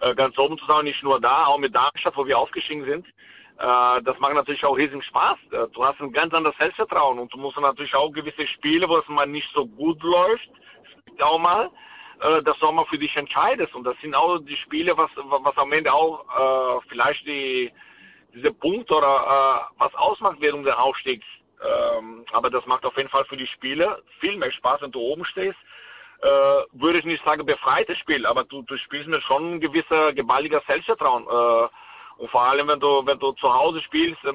äh, 0.02 0.16
ganz 0.16 0.36
oben 0.40 0.58
zu 0.58 0.66
sein, 0.66 0.86
nicht 0.86 1.04
nur 1.04 1.22
da, 1.22 1.46
auch 1.46 1.60
mit 1.60 1.76
Darmstadt, 1.76 2.18
wo 2.18 2.26
wir 2.26 2.40
aufgestiegen 2.40 2.86
sind. 2.86 3.06
Äh, 3.06 4.02
das 4.02 4.18
macht 4.18 4.34
natürlich 4.34 4.66
auch 4.66 4.76
riesen 4.76 5.04
Spaß. 5.04 5.38
Äh, 5.52 5.68
du 5.74 5.86
hast 5.86 6.02
ein 6.02 6.12
ganz 6.12 6.34
anderes 6.34 6.58
Selbstvertrauen 6.58 7.20
und 7.20 7.32
du 7.32 7.38
musst 7.38 7.56
natürlich 7.60 7.94
auch 7.94 8.12
gewisse 8.12 8.48
Spiele, 8.48 8.90
wo 8.90 8.98
es 8.98 9.08
mal 9.10 9.28
nicht 9.28 9.48
so 9.54 9.68
gut 9.68 10.02
läuft, 10.02 10.50
auch 11.22 11.38
mal, 11.38 11.70
äh, 12.24 12.42
das 12.44 12.58
Sommer 12.60 12.86
für 12.86 12.98
dich 12.98 13.16
entscheidest. 13.16 13.76
Und 13.76 13.84
das 13.84 14.00
sind 14.02 14.16
auch 14.16 14.40
die 14.40 14.58
Spiele, 14.58 14.98
was, 14.98 15.12
was 15.16 15.58
am 15.58 15.72
Ende 15.72 15.94
auch 15.94 16.24
äh, 16.24 16.82
vielleicht 16.90 17.26
die, 17.28 17.72
diese 18.34 18.52
Punkt 18.54 18.92
oder 18.92 19.68
äh, 19.70 19.80
was 19.80 19.94
ausmacht 19.96 20.38
während 20.40 20.66
der 20.66 20.82
Aufstieg. 20.82 21.24
Ähm, 21.64 22.26
aber 22.32 22.50
das 22.50 22.66
macht 22.66 22.86
auf 22.86 22.98
jeden 22.98 23.10
Fall 23.10 23.26
für 23.26 23.38
die 23.38 23.48
Spiele 23.48 24.02
viel 24.20 24.38
mehr 24.38 24.52
Spaß, 24.52 24.82
wenn 24.82 24.92
du 24.92 25.00
oben 25.00 25.26
stehst. 25.26 25.58
Äh, 26.22 26.28
würde 26.72 27.00
ich 27.00 27.06
nicht 27.06 27.24
sagen 27.26 27.46
befreites 27.46 27.98
Spiel, 27.98 28.26
aber 28.26 28.46
du, 28.46 28.62
du 28.62 28.78
spielst 28.78 29.10
mit 29.10 29.22
schon 29.24 29.56
ein 29.56 29.60
gewisser 29.60 30.14
geballiger 30.14 30.62
Selbstvertrauen. 30.66 31.24
Äh, 31.24 31.70
und 32.16 32.30
vor 32.30 32.44
allem, 32.44 32.68
wenn 32.68 32.80
du, 32.80 33.06
wenn 33.06 33.20
du 33.20 33.32
zu 33.34 33.54
Hause 33.54 33.82
spielst, 33.82 34.24
äh, 34.24 34.32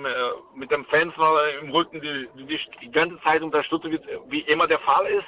mit 0.54 0.70
dem 0.70 0.84
Fans 0.86 1.14
im 1.62 1.70
Rücken, 1.70 2.00
die, 2.00 2.28
die 2.36 2.44
dich 2.44 2.68
die 2.82 2.90
ganze 2.90 3.20
Zeit 3.22 3.42
unterstützen, 3.42 3.92
wie, 3.92 4.00
wie 4.28 4.40
immer 4.40 4.66
der 4.66 4.80
Fall 4.80 5.06
ist, 5.06 5.26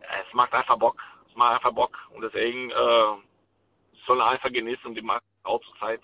es 0.00 0.34
macht 0.34 0.52
einfach 0.52 0.78
Bock. 0.78 1.00
Es 1.34 1.38
macht 1.38 1.56
einfach 1.56 1.72
Bock. 1.72 1.98
Und 2.14 2.22
deswegen 2.22 2.70
äh, 2.70 4.04
soll 4.06 4.20
er 4.20 4.26
einfach 4.28 4.52
genießen 4.52 4.86
und 4.86 4.94
die 4.94 5.02
macht 5.02 5.24
auch 5.42 5.60
zur 5.62 5.76
Zeit. 5.80 6.00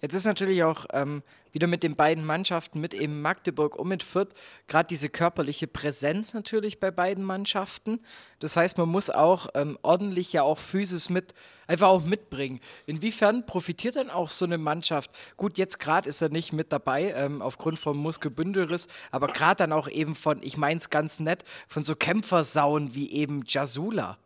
Jetzt 0.00 0.14
ist 0.14 0.24
natürlich 0.24 0.64
auch 0.64 0.86
ähm, 0.92 1.22
wieder 1.56 1.68
mit 1.68 1.82
den 1.82 1.96
beiden 1.96 2.26
Mannschaften, 2.26 2.80
mit 2.82 2.92
eben 2.92 3.22
Magdeburg 3.22 3.76
und 3.76 3.88
mit 3.88 4.02
Fürth, 4.02 4.34
gerade 4.68 4.88
diese 4.88 5.08
körperliche 5.08 5.66
Präsenz 5.66 6.34
natürlich 6.34 6.80
bei 6.80 6.90
beiden 6.90 7.24
Mannschaften. 7.24 8.04
Das 8.40 8.58
heißt, 8.58 8.76
man 8.76 8.90
muss 8.90 9.08
auch 9.08 9.48
ähm, 9.54 9.78
ordentlich 9.80 10.34
ja 10.34 10.42
auch 10.42 10.58
Physis 10.58 11.08
mit, 11.08 11.32
einfach 11.66 11.88
auch 11.88 12.04
mitbringen. 12.04 12.60
Inwiefern 12.84 13.46
profitiert 13.46 13.96
dann 13.96 14.10
auch 14.10 14.28
so 14.28 14.44
eine 14.44 14.58
Mannschaft? 14.58 15.10
Gut, 15.38 15.56
jetzt 15.56 15.80
gerade 15.80 16.06
ist 16.06 16.20
er 16.20 16.28
nicht 16.28 16.52
mit 16.52 16.72
dabei, 16.72 17.14
ähm, 17.16 17.40
aufgrund 17.40 17.78
vom 17.78 17.96
Muskelbündelriss, 17.96 18.88
aber 19.10 19.28
gerade 19.28 19.56
dann 19.56 19.72
auch 19.72 19.88
eben 19.88 20.14
von, 20.14 20.42
ich 20.42 20.58
meine 20.58 20.76
es 20.76 20.90
ganz 20.90 21.20
nett, 21.20 21.42
von 21.68 21.82
so 21.82 21.96
Kämpfersauen 21.96 22.94
wie 22.94 23.10
eben 23.12 23.44
Jasula. 23.46 24.18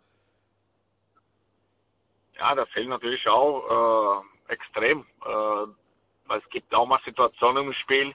Ja, 2.39 2.57
das 2.57 2.69
fehlt 2.71 2.89
natürlich 2.89 3.25
auch 3.29 4.25
äh, 4.49 4.53
extrem. 4.53 5.07
Äh, 5.25 5.80
es 6.37 6.49
gibt 6.51 6.75
auch 6.75 6.87
mal 6.87 7.01
Situationen 7.05 7.67
im 7.67 7.73
Spiel, 7.75 8.15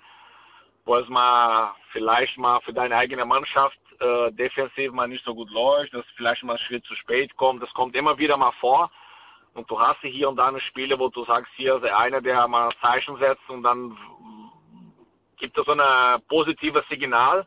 wo 0.86 0.96
es 0.96 1.08
mal 1.10 1.74
vielleicht 1.92 2.38
mal 2.38 2.60
für 2.62 2.74
deine 2.74 2.96
eigene 2.96 3.26
Mannschaft 3.26 3.78
äh, 4.00 4.32
defensiv 4.32 4.92
mal 4.92 5.08
nicht 5.08 5.24
so 5.26 5.34
gut 5.34 5.50
läuft, 5.50 5.94
dass 5.94 6.06
vielleicht 6.16 6.44
mal 6.44 6.54
ein 6.54 6.60
Schritt 6.60 6.86
zu 6.86 6.96
spät 6.96 7.36
kommt. 7.38 7.64
Das 7.64 7.74
kommt 7.74 7.96
immer 7.96 8.18
wieder 8.18 8.38
mal 8.38 8.52
vor. 8.60 8.92
Und 9.54 9.70
du 9.72 9.80
hast 9.80 10.02
hier 10.02 10.28
und 10.28 10.36
da 10.36 10.50
eine 10.50 10.60
Spiele, 10.60 11.00
wo 11.00 11.08
du 11.08 11.24
sagst, 11.24 11.52
hier 11.56 11.76
ist 11.76 11.86
einer, 11.86 12.22
der 12.22 12.48
mal 12.48 12.72
Zeichen 12.82 13.18
setzt 13.18 13.50
und 13.50 13.64
dann 13.64 13.98
gibt 15.38 15.58
es 15.58 15.66
so 15.66 15.72
ein 15.72 16.22
positives 16.28 16.86
Signal 16.90 17.46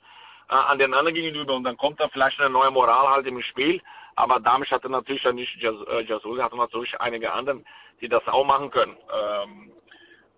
äh, 0.49 0.55
an 0.55 0.79
den 0.79 0.95
anderen 0.95 1.15
gegenüber 1.15 1.55
und 1.55 1.65
dann 1.65 1.77
kommt 1.77 2.01
da 2.01 2.09
vielleicht 2.09 2.41
eine 2.41 2.51
neue 2.51 2.71
Moral 2.71 3.09
halt 3.09 3.27
im 3.27 3.43
Spiel. 3.43 3.83
Aber 4.17 4.41
Damisch 4.41 4.71
hatte 4.71 4.89
natürlich 4.89 5.25
nicht 5.33 5.57
Jasul, 5.61 6.43
hatte 6.43 6.57
natürlich 6.57 6.99
einige 7.01 7.33
anderen, 7.33 7.65
die 8.01 8.09
das 8.09 8.27
auch 8.27 8.45
machen 8.45 8.71
können. 8.71 8.97
Ähm, 9.13 9.73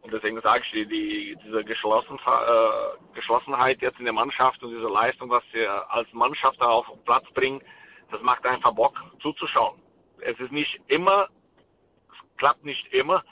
und 0.03 0.13
deswegen 0.13 0.41
sage 0.41 0.65
ich, 0.65 0.73
die, 0.73 0.87
die, 0.87 1.37
diese 1.45 1.65
Geschlossen, 1.65 2.19
äh, 2.19 3.15
Geschlossenheit 3.15 3.83
jetzt 3.83 3.99
in 3.99 4.05
der 4.07 4.15
Mannschaft 4.15 4.63
und 4.63 4.71
diese 4.71 4.89
Leistung, 4.89 5.29
was 5.31 5.45
wir 5.53 5.91
als 5.91 6.11
Mannschaft 6.13 6.61
da 6.61 6.67
auf 6.67 6.87
Platz 7.05 7.25
bringen, 7.35 7.61
das 8.11 8.21
macht 8.23 8.45
einfach 8.47 8.73
Bock 8.73 8.99
zuzuschauen. 9.21 9.81
Es 10.21 10.39
ist 10.41 10.53
nicht 10.53 10.81
immer, 10.89 11.29
es 12.09 12.37
klappt 12.39 12.65
nicht 12.65 12.93
immer, 12.93 13.23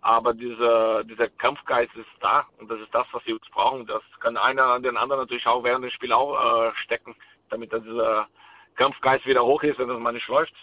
aber 0.00 0.34
dieser, 0.34 1.04
dieser 1.04 1.28
Kampfgeist 1.28 1.94
ist 1.94 2.08
da 2.20 2.46
und 2.58 2.70
das 2.70 2.80
ist 2.80 2.94
das, 2.94 3.06
was 3.12 3.24
wir 3.26 3.34
uns 3.34 3.48
brauchen. 3.50 3.86
Das 3.86 4.02
kann 4.20 4.36
einer 4.36 4.64
an 4.64 4.82
den 4.82 4.96
anderen 4.96 5.22
natürlich 5.22 5.46
auch 5.46 5.64
während 5.64 5.84
des 5.84 5.92
Spiels 5.92 6.12
auch 6.12 6.68
äh, 6.68 6.72
stecken, 6.84 7.14
damit 7.50 7.72
er 7.72 7.80
dieser 7.80 8.28
Kampfgeist 8.76 9.26
wieder 9.26 9.44
hoch 9.44 9.62
ist, 9.62 9.78
wenn 9.78 9.88
das 9.88 9.98
mal 9.98 10.12
nicht 10.12 10.28
läuft. 10.28 10.54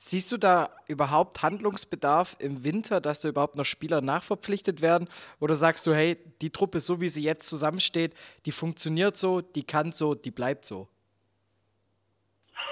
Siehst 0.00 0.30
du 0.30 0.36
da 0.36 0.68
überhaupt 0.86 1.42
Handlungsbedarf 1.42 2.36
im 2.38 2.62
Winter, 2.62 3.00
dass 3.00 3.22
da 3.22 3.30
überhaupt 3.30 3.56
noch 3.56 3.64
Spieler 3.64 4.00
nachverpflichtet 4.00 4.80
werden? 4.80 5.08
Oder 5.40 5.56
sagst 5.56 5.84
du, 5.88 5.92
hey, 5.92 6.16
die 6.40 6.50
Truppe, 6.50 6.78
so 6.78 7.00
wie 7.00 7.08
sie 7.08 7.24
jetzt 7.24 7.48
zusammensteht, 7.48 8.14
die 8.46 8.52
funktioniert 8.52 9.16
so, 9.16 9.40
die 9.40 9.64
kann 9.64 9.90
so, 9.90 10.14
die 10.14 10.30
bleibt 10.30 10.66
so? 10.66 10.86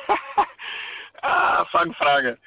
ah, 1.22 1.64
Fangfrage. 1.64 2.38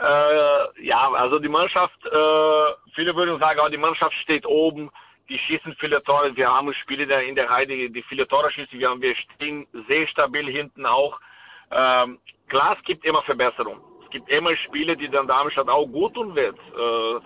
Äh, 0.00 0.84
ja, 0.84 1.12
also 1.12 1.38
die 1.38 1.48
Mannschaft, 1.48 2.04
äh, 2.04 2.90
viele 2.96 3.14
würden 3.14 3.38
sagen, 3.38 3.60
oh, 3.64 3.68
die 3.68 3.76
Mannschaft 3.76 4.16
steht 4.24 4.46
oben, 4.46 4.90
die 5.28 5.38
schießen 5.38 5.76
viele 5.78 6.02
Tore. 6.02 6.34
Wir 6.34 6.50
haben 6.50 6.74
Spiele 6.74 7.04
in 7.22 7.36
der 7.36 7.48
Reihe, 7.48 7.68
die, 7.68 7.92
die 7.92 8.02
viele 8.02 8.26
Tore 8.26 8.50
schießen. 8.50 8.80
Wir, 8.80 8.90
haben, 8.90 9.00
wir 9.00 9.14
stehen 9.14 9.68
sehr 9.86 10.08
stabil 10.08 10.50
hinten 10.50 10.86
auch. 10.86 11.20
Ähm, 11.70 12.18
klar, 12.48 12.76
es 12.76 12.84
gibt 12.84 13.04
immer 13.04 13.22
Verbesserungen. 13.22 13.93
Es 14.14 14.20
gibt 14.20 14.30
immer 14.30 14.54
Spiele, 14.68 14.96
die 14.96 15.08
dann 15.08 15.26
Darmstadt 15.26 15.68
auch 15.68 15.86
gut 15.86 16.14
tun 16.14 16.36
wird. 16.36 16.56
Äh, 16.56 17.20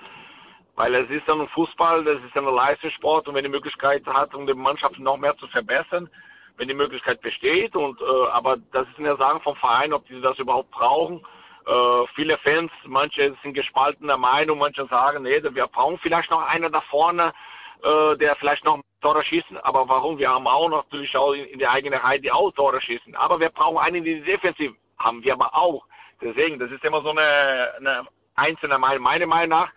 weil 0.74 0.94
es 0.94 1.10
ist 1.10 1.28
dann 1.28 1.46
Fußball, 1.48 2.02
das 2.02 2.16
ist 2.24 2.34
ein 2.34 2.46
Leistungssport 2.46 3.28
und 3.28 3.34
wenn 3.34 3.44
die 3.44 3.50
Möglichkeit 3.50 4.06
hat, 4.06 4.34
um 4.34 4.46
die 4.46 4.54
Mannschaft 4.54 4.98
noch 4.98 5.18
mehr 5.18 5.36
zu 5.36 5.46
verbessern, 5.48 6.08
wenn 6.56 6.66
die 6.66 6.72
Möglichkeit 6.72 7.20
besteht 7.20 7.76
und 7.76 8.00
äh, 8.00 8.30
aber 8.32 8.56
das 8.72 8.88
ist 8.88 8.98
eine 8.98 9.18
Sache 9.18 9.38
vom 9.40 9.54
Verein, 9.56 9.92
ob 9.92 10.06
die 10.06 10.18
das 10.22 10.38
überhaupt 10.38 10.70
brauchen. 10.70 11.20
Äh, 11.66 12.06
viele 12.14 12.38
Fans, 12.38 12.72
manche 12.86 13.36
sind 13.42 13.52
gespaltener 13.52 14.16
Meinung, 14.16 14.56
manche 14.56 14.86
sagen, 14.86 15.24
nee, 15.24 15.42
wir 15.42 15.66
brauchen 15.66 15.98
vielleicht 15.98 16.30
noch 16.30 16.46
einer 16.46 16.70
da 16.70 16.80
vorne, 16.88 17.34
äh, 17.82 18.16
der 18.16 18.34
vielleicht 18.36 18.64
noch 18.64 18.80
Tore 19.02 19.22
schießen, 19.24 19.58
aber 19.58 19.86
warum? 19.90 20.16
Wir 20.16 20.30
haben 20.30 20.46
auch 20.46 20.70
natürlich 20.70 21.14
auch 21.18 21.32
in, 21.34 21.44
in 21.44 21.58
der 21.58 21.70
eigenen 21.70 22.00
Reihe 22.00 22.18
die 22.18 22.32
auch 22.32 22.50
Tore 22.52 22.80
schießen. 22.80 23.14
Aber 23.14 23.38
wir 23.40 23.50
brauchen 23.50 23.76
einen, 23.76 24.04
die 24.04 24.22
defensiv 24.22 24.72
haben 24.98 25.22
wir 25.22 25.34
aber 25.34 25.54
auch. 25.54 25.84
Deswegen, 26.20 26.58
das 26.58 26.70
ist 26.70 26.84
immer 26.84 27.02
so 27.02 27.10
eine, 27.10 27.72
eine 27.76 28.06
einzelne 28.34 28.78
Meinung. 28.78 29.02
Meiner 29.02 29.26
Meinung 29.26 29.50
nach, 29.50 29.70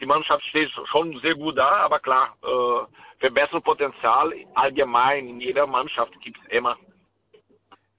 die 0.00 0.06
Mannschaft 0.06 0.44
steht 0.44 0.70
schon 0.90 1.18
sehr 1.20 1.34
gut 1.34 1.58
da, 1.58 1.68
aber 1.78 1.98
klar, 1.98 2.36
äh, 2.42 2.86
Verbesserungspotenzial 3.20 4.32
allgemein 4.54 5.28
in 5.28 5.40
jeder 5.40 5.66
Mannschaft 5.66 6.12
gibt 6.20 6.38
es 6.44 6.52
immer. 6.52 6.76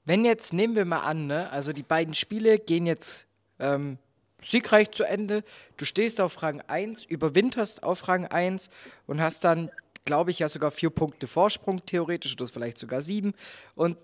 Wenn 0.05 0.23
jetzt, 0.23 0.53
nehmen 0.53 0.75
wir 0.75 0.85
mal 0.85 1.01
an, 1.01 1.27
ne, 1.27 1.49
also 1.51 1.73
die 1.73 1.83
beiden 1.83 2.13
Spiele 2.13 2.57
gehen 2.57 2.85
jetzt 2.85 3.27
ähm, 3.59 3.97
siegreich 4.41 4.91
zu 4.91 5.03
Ende. 5.03 5.43
Du 5.77 5.85
stehst 5.85 6.21
auf 6.21 6.41
Rang 6.41 6.61
1, 6.67 7.05
überwinterst 7.05 7.83
auf 7.83 8.07
Rang 8.07 8.25
1 8.25 8.69
und 9.07 9.21
hast 9.21 9.43
dann, 9.43 9.69
glaube 10.05 10.31
ich, 10.31 10.39
ja 10.39 10.47
sogar 10.47 10.71
vier 10.71 10.89
Punkte 10.89 11.27
Vorsprung, 11.27 11.85
theoretisch, 11.85 12.33
oder 12.33 12.47
vielleicht 12.47 12.77
sogar 12.77 13.01
sieben. 13.01 13.33
Und 13.75 13.97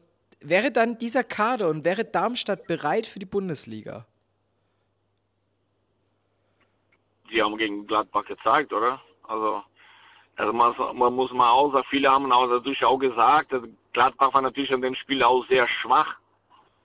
wäre 0.49 0.71
dann 0.71 0.97
dieser 0.97 1.23
Kader 1.23 1.69
und 1.69 1.85
wäre 1.85 2.05
Darmstadt 2.05 2.67
bereit 2.67 3.05
für 3.07 3.19
die 3.19 3.25
Bundesliga? 3.25 4.05
Die 7.31 7.41
haben 7.41 7.57
gegen 7.57 7.87
Gladbach 7.87 8.25
gezeigt, 8.25 8.71
oder? 8.71 9.01
Also, 9.27 9.63
also 10.35 10.53
man, 10.53 10.75
man 10.95 11.13
muss 11.13 11.31
mal 11.31 11.71
sagen, 11.71 11.85
viele 11.89 12.09
haben 12.09 12.31
auch 12.31 12.47
natürlich 12.47 12.83
auch 12.83 12.97
gesagt, 12.97 13.53
Gladbach 13.93 14.33
war 14.33 14.41
natürlich 14.41 14.73
an 14.73 14.81
dem 14.81 14.95
Spiel 14.95 15.23
auch 15.23 15.45
sehr 15.47 15.67
schwach 15.81 16.15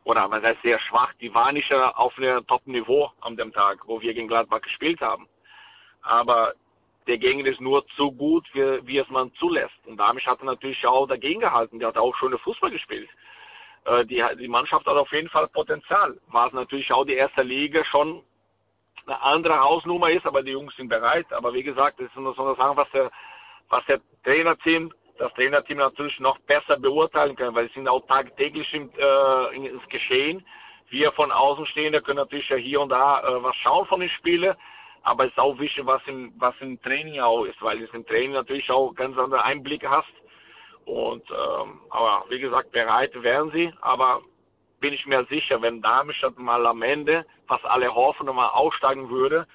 oder 0.05 0.31
was 0.31 0.43
heißt 0.43 0.63
sehr 0.63 0.81
schwach, 0.81 1.13
die 1.21 1.33
war 1.35 1.53
nicht 1.53 1.71
auf 1.73 2.17
einem 2.17 2.47
Top-Niveau 2.47 3.11
an 3.21 3.37
dem 3.37 3.53
Tag, 3.53 3.87
wo 3.87 4.01
wir 4.01 4.15
gegen 4.15 4.29
Gladbach 4.29 4.63
gespielt 4.63 5.01
haben. 5.01 5.29
Aber 6.03 6.55
der 7.07 7.19
Gegner 7.19 7.47
ist 7.47 7.61
nur 7.61 7.85
so 7.97 8.11
gut, 8.11 8.47
wie, 8.55 8.87
wie 8.87 8.99
es 8.99 9.09
man 9.11 9.33
zulässt. 9.35 9.87
Und 9.87 9.99
damit 9.99 10.25
hat 10.27 10.43
natürlich 10.43 10.85
auch 10.87 11.07
dagegen 11.07 11.41
gehalten. 11.41 11.79
Der 11.79 11.89
hat 11.89 11.99
auch 11.99 12.17
schöne 12.17 12.39
Fußball 12.39 12.71
gespielt. 12.71 13.09
Äh, 13.85 14.05
die, 14.07 14.23
die 14.39 14.49
Mannschaft 14.49 14.87
hat 14.87 14.97
auf 14.97 15.13
jeden 15.13 15.29
Fall 15.29 15.49
Potenzial. 15.49 16.19
War 16.29 16.49
es 16.49 16.53
natürlich 16.53 16.91
auch 16.93 17.05
die 17.05 17.15
erste 17.15 17.43
Liga 17.43 17.85
schon 17.85 18.23
eine 19.07 19.21
andere 19.23 19.59
Hausnummer 19.59 20.11
ist, 20.11 20.27
aber 20.27 20.43
die 20.43 20.53
Jungs 20.53 20.75
sind 20.77 20.89
bereit. 20.89 21.33
Aber 21.33 21.53
wie 21.55 21.63
gesagt, 21.63 21.99
das 21.99 22.07
ist 22.07 22.17
nur 22.17 22.35
so 22.35 22.45
eine 22.45 22.57
Sache, 22.57 22.77
was 22.77 22.91
der, 22.91 23.11
was 23.69 23.85
der 23.87 24.01
Trainerteam 24.25 24.93
das 25.21 25.33
Trainerteam 25.35 25.77
natürlich 25.77 26.19
noch 26.19 26.39
besser 26.41 26.79
beurteilen 26.79 27.37
können, 27.37 27.55
weil 27.55 27.69
sie 27.69 27.75
sind 27.75 27.89
auch 27.89 28.07
tagtäglich 28.07 28.73
im, 28.73 28.91
äh, 28.97 29.55
ins 29.55 29.87
Geschehen. 29.91 30.45
Wir 30.89 31.13
von 31.13 31.31
Außenstehenden 31.31 32.03
können 32.03 32.17
natürlich 32.17 32.49
ja 32.49 32.57
hier 32.57 32.81
und 32.81 32.89
da 32.89 33.21
äh, 33.21 33.43
was 33.43 33.55
schauen 33.57 33.87
von 33.87 34.01
den 34.01 34.09
Spielen, 34.09 34.57
aber 35.03 35.25
es 35.25 35.31
ist 35.31 35.39
auch 35.39 35.59
wichtig, 35.59 35.85
was 35.85 36.03
im, 36.07 36.33
was 36.39 36.55
im 36.61 36.81
Training 36.81 37.21
auch 37.21 37.45
ist, 37.45 37.61
weil 37.63 37.79
du 37.79 37.87
im 37.93 38.07
Training 38.07 38.33
natürlich 38.33 38.69
auch 38.71 38.95
ganz 38.95 39.17
andere 39.19 39.45
Einblicke 39.45 39.89
hast. 39.91 40.09
Und 40.91 41.23
ähm, 41.31 41.79
aber 41.91 42.25
wie 42.31 42.41
gesagt, 42.41 42.73
bereit 42.73 43.13
wären 43.23 43.53
sie, 43.53 43.73
aber 43.81 44.23
bin 44.81 44.93
ich 44.93 45.07
mir 45.07 45.25
sicher, 45.27 45.63
wenn 45.63 45.81
Darmstadt 45.83 46.37
mal 46.37 46.67
am 46.67 46.83
Ende, 46.83 47.25
was 47.47 47.63
alle 47.65 47.95
hoffen, 47.95 48.27
mal 48.27 48.49
aufsteigen 48.49 49.09
würde, 49.09 49.47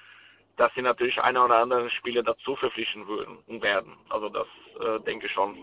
dass 0.56 0.72
sie 0.74 0.80
natürlich 0.80 1.20
eine 1.20 1.44
oder 1.44 1.56
andere 1.56 1.90
Spieler 1.90 2.22
dazu 2.22 2.56
verpflichten 2.56 3.06
würden 3.06 3.36
und 3.48 3.60
werden. 3.60 3.92
Also 4.08 4.30
das 4.30 4.46
äh, 4.80 4.98
denke 5.00 5.26
ich 5.26 5.32
schon. 5.32 5.58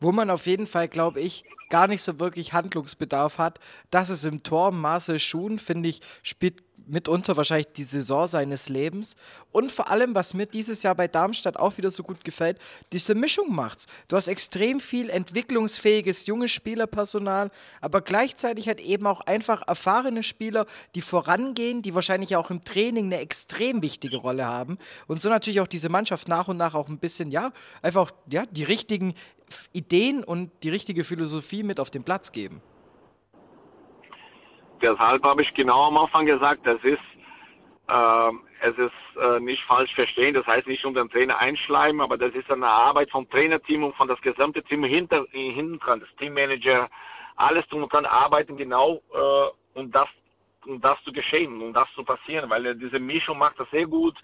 Wo 0.00 0.12
man 0.12 0.30
auf 0.30 0.46
jeden 0.46 0.66
Fall, 0.66 0.88
glaube 0.88 1.20
ich, 1.20 1.44
gar 1.68 1.86
nicht 1.86 2.00
so 2.00 2.18
wirklich 2.18 2.54
Handlungsbedarf 2.54 3.36
hat, 3.36 3.60
dass 3.90 4.08
es 4.08 4.24
im 4.24 4.42
Tor 4.42 4.72
Marcel 4.72 5.18
Schuhn, 5.18 5.58
finde 5.58 5.90
ich, 5.90 6.00
spielt 6.22 6.62
mitunter 6.86 7.36
wahrscheinlich 7.36 7.68
die 7.76 7.84
Saison 7.84 8.26
seines 8.26 8.68
Lebens. 8.68 9.16
Und 9.52 9.72
vor 9.72 9.90
allem, 9.90 10.14
was 10.14 10.34
mir 10.34 10.46
dieses 10.46 10.82
Jahr 10.82 10.94
bei 10.94 11.08
Darmstadt 11.08 11.58
auch 11.58 11.76
wieder 11.76 11.90
so 11.90 12.02
gut 12.02 12.24
gefällt, 12.24 12.58
diese 12.92 13.14
Mischung 13.14 13.54
macht's. 13.54 13.86
Du 14.08 14.16
hast 14.16 14.28
extrem 14.28 14.80
viel 14.80 15.10
entwicklungsfähiges 15.10 16.26
junges 16.26 16.50
Spielerpersonal, 16.52 17.50
aber 17.80 18.00
gleichzeitig 18.00 18.68
hat 18.68 18.80
eben 18.80 19.06
auch 19.06 19.20
einfach 19.22 19.66
erfahrene 19.66 20.22
Spieler, 20.22 20.66
die 20.94 21.00
vorangehen, 21.00 21.82
die 21.82 21.94
wahrscheinlich 21.94 22.36
auch 22.36 22.50
im 22.50 22.64
Training 22.64 23.06
eine 23.06 23.20
extrem 23.20 23.82
wichtige 23.82 24.18
Rolle 24.18 24.46
haben. 24.46 24.78
Und 25.06 25.20
so 25.20 25.28
natürlich 25.28 25.60
auch 25.60 25.66
diese 25.66 25.88
Mannschaft 25.88 26.28
nach 26.28 26.48
und 26.48 26.56
nach 26.56 26.74
auch 26.74 26.88
ein 26.88 26.98
bisschen, 26.98 27.30
ja, 27.30 27.52
einfach 27.82 28.10
ja, 28.30 28.44
die 28.46 28.64
richtigen 28.64 29.14
Ideen 29.72 30.22
und 30.22 30.50
die 30.62 30.70
richtige 30.70 31.04
Philosophie 31.04 31.62
mit 31.62 31.80
auf 31.80 31.90
den 31.90 32.04
Platz 32.04 32.32
geben 32.32 32.62
deshalb 34.82 35.22
habe 35.24 35.42
ich 35.42 35.52
genau 35.54 35.88
am 35.88 35.98
Anfang 35.98 36.26
gesagt, 36.26 36.66
das 36.66 36.82
ist, 36.82 36.98
äh, 37.88 38.30
es 38.62 38.78
ist 38.78 39.22
äh, 39.22 39.40
nicht 39.40 39.62
falsch 39.64 39.94
verstehen, 39.94 40.34
das 40.34 40.46
heißt 40.46 40.66
nicht 40.66 40.84
um 40.84 40.94
den 40.94 41.08
Trainer 41.10 41.38
einschleimen, 41.38 42.00
aber 42.00 42.18
das 42.18 42.34
ist 42.34 42.50
eine 42.50 42.66
Arbeit 42.66 43.10
vom 43.10 43.28
Trainerteam 43.28 43.84
und 43.84 43.96
von 43.96 44.08
das 44.08 44.20
gesamte 44.20 44.62
Team 44.62 44.84
hinter, 44.84 45.24
hinten 45.30 45.78
dran, 45.78 46.00
das 46.00 46.08
Teammanager, 46.18 46.88
alles 47.36 47.66
drum 47.68 47.82
und 47.82 47.92
dran 47.92 48.06
arbeiten, 48.06 48.56
genau 48.56 49.00
äh, 49.14 49.78
um 49.78 49.90
das 49.90 50.08
um 50.66 50.80
das 50.80 51.02
zu 51.04 51.12
geschehen, 51.12 51.60
um 51.62 51.72
das 51.72 51.88
zu 51.94 52.04
passieren, 52.04 52.50
weil 52.50 52.66
äh, 52.66 52.76
diese 52.76 52.98
Mischung 52.98 53.38
macht 53.38 53.58
das 53.58 53.70
sehr 53.70 53.86
gut. 53.86 54.16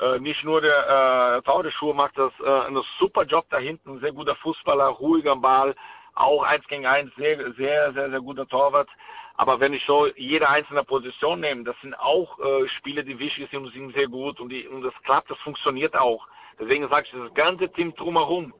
Äh, 0.00 0.18
nicht 0.18 0.42
nur 0.44 0.60
der 0.60 1.38
äh, 1.38 1.42
Taudeschuh 1.42 1.92
macht 1.92 2.16
das 2.16 2.32
äh, 2.40 2.66
einen 2.66 2.82
super 2.98 3.24
Job 3.24 3.46
da 3.50 3.58
hinten, 3.58 4.00
sehr 4.00 4.12
guter 4.12 4.34
Fußballer, 4.36 4.86
ruhiger 4.86 5.36
Ball, 5.36 5.74
auch 6.20 6.42
eins 6.42 6.66
gegen 6.68 6.86
eins, 6.86 7.14
sehr, 7.16 7.36
sehr, 7.52 7.92
sehr, 7.92 8.10
sehr 8.10 8.20
guter 8.20 8.46
Torwart. 8.46 8.88
Aber 9.36 9.58
wenn 9.58 9.72
ich 9.72 9.84
so 9.86 10.06
jede 10.06 10.48
einzelne 10.48 10.84
Position 10.84 11.40
nehme, 11.40 11.64
das 11.64 11.76
sind 11.80 11.94
auch 11.98 12.38
äh, 12.38 12.68
Spiele, 12.76 13.02
die 13.04 13.18
wichtig 13.18 13.48
sind 13.50 13.64
und 13.64 13.72
sind 13.72 13.94
sehr 13.94 14.06
gut 14.08 14.38
und, 14.38 14.50
die, 14.50 14.68
und 14.68 14.82
das 14.82 14.94
klappt, 15.04 15.30
das 15.30 15.38
funktioniert 15.38 15.96
auch. 15.96 16.26
Deswegen 16.58 16.88
sage 16.88 17.06
ich, 17.06 17.18
das 17.18 17.34
ganze 17.34 17.72
Team 17.72 17.94
drumherum, 17.94 18.52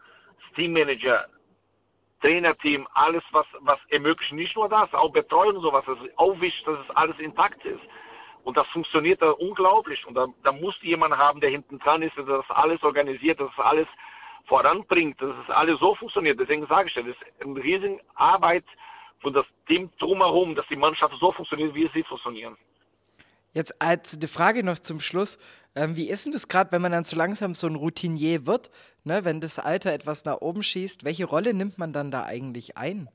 das 0.43 0.53
Teammanager, 0.55 1.27
Trainerteam, 2.23 2.87
alles, 2.95 3.23
was, 3.33 3.47
was 3.61 3.79
ermöglicht, 3.89 4.33
nicht 4.33 4.57
nur 4.57 4.69
das, 4.69 4.93
auch 4.95 5.13
Betreuung 5.13 5.57
und 5.57 5.63
sowas, 5.63 5.85
das 5.87 5.99
ist 6.01 6.19
auch 6.19 6.39
wichtig, 6.41 6.65
dass 6.65 6.79
es 6.79 6.97
alles 6.97 7.19
intakt 7.19 7.65
ist. 7.65 7.83
Und 8.45 8.57
das 8.57 8.67
funktioniert 8.69 9.21
da 9.21 9.31
unglaublich. 9.33 10.07
Und 10.07 10.15
da, 10.15 10.27
da 10.43 10.53
muss 10.53 10.75
jemand 10.83 11.17
haben, 11.17 11.41
der 11.41 11.51
hinten 11.51 11.79
dran 11.79 12.03
ist, 12.03 12.17
der 12.17 12.25
das 12.25 12.51
alles 12.51 12.83
organisiert, 12.83 13.39
dass 13.39 13.51
das 13.55 13.67
alles 13.67 13.87
voranbringt, 14.47 15.21
dass 15.21 15.35
es 15.45 15.51
alles 15.51 15.79
so 15.81 15.95
funktioniert. 15.95 16.39
Deswegen 16.39 16.67
sage 16.67 16.89
ich, 16.89 16.95
das 16.95 17.07
ist 17.07 17.17
eine 17.41 17.63
riesige 17.63 18.01
Arbeit 18.15 18.65
von 19.21 19.33
das 19.33 19.47
Team 19.67 19.91
drumherum, 19.99 20.55
dass 20.55 20.67
die 20.69 20.77
Mannschaft 20.77 21.15
so 21.21 21.33
funktioniert, 21.33 21.75
wie 21.75 21.89
sie 21.95 22.03
funktionieren. 22.03 22.57
Jetzt 23.53 23.81
als 23.83 24.19
die 24.19 24.27
Frage 24.27 24.65
noch 24.65 24.79
zum 24.79 25.01
Schluss. 25.01 25.39
Ähm, 25.75 25.97
wie 25.97 26.09
ist 26.09 26.25
denn 26.25 26.33
das 26.33 26.49
gerade, 26.49 26.73
wenn 26.73 26.83
man 26.83 26.93
dann 26.93 27.05
so 27.05 27.17
langsam 27.17 27.55
so 27.55 27.67
ein 27.67 27.77
Routinier 27.77 28.47
wird, 28.47 28.71
ne, 29.05 29.25
wenn 29.25 29.41
das 29.41 29.59
Alter 29.59 29.93
etwas 29.93 30.25
nach 30.25 30.41
oben 30.41 30.63
schießt? 30.63 31.05
Welche 31.05 31.27
Rolle 31.27 31.55
nimmt 31.55 31.79
man 31.79 31.93
dann 31.93 32.11
da 32.11 32.25
eigentlich 32.25 32.77
ein? 32.77 33.09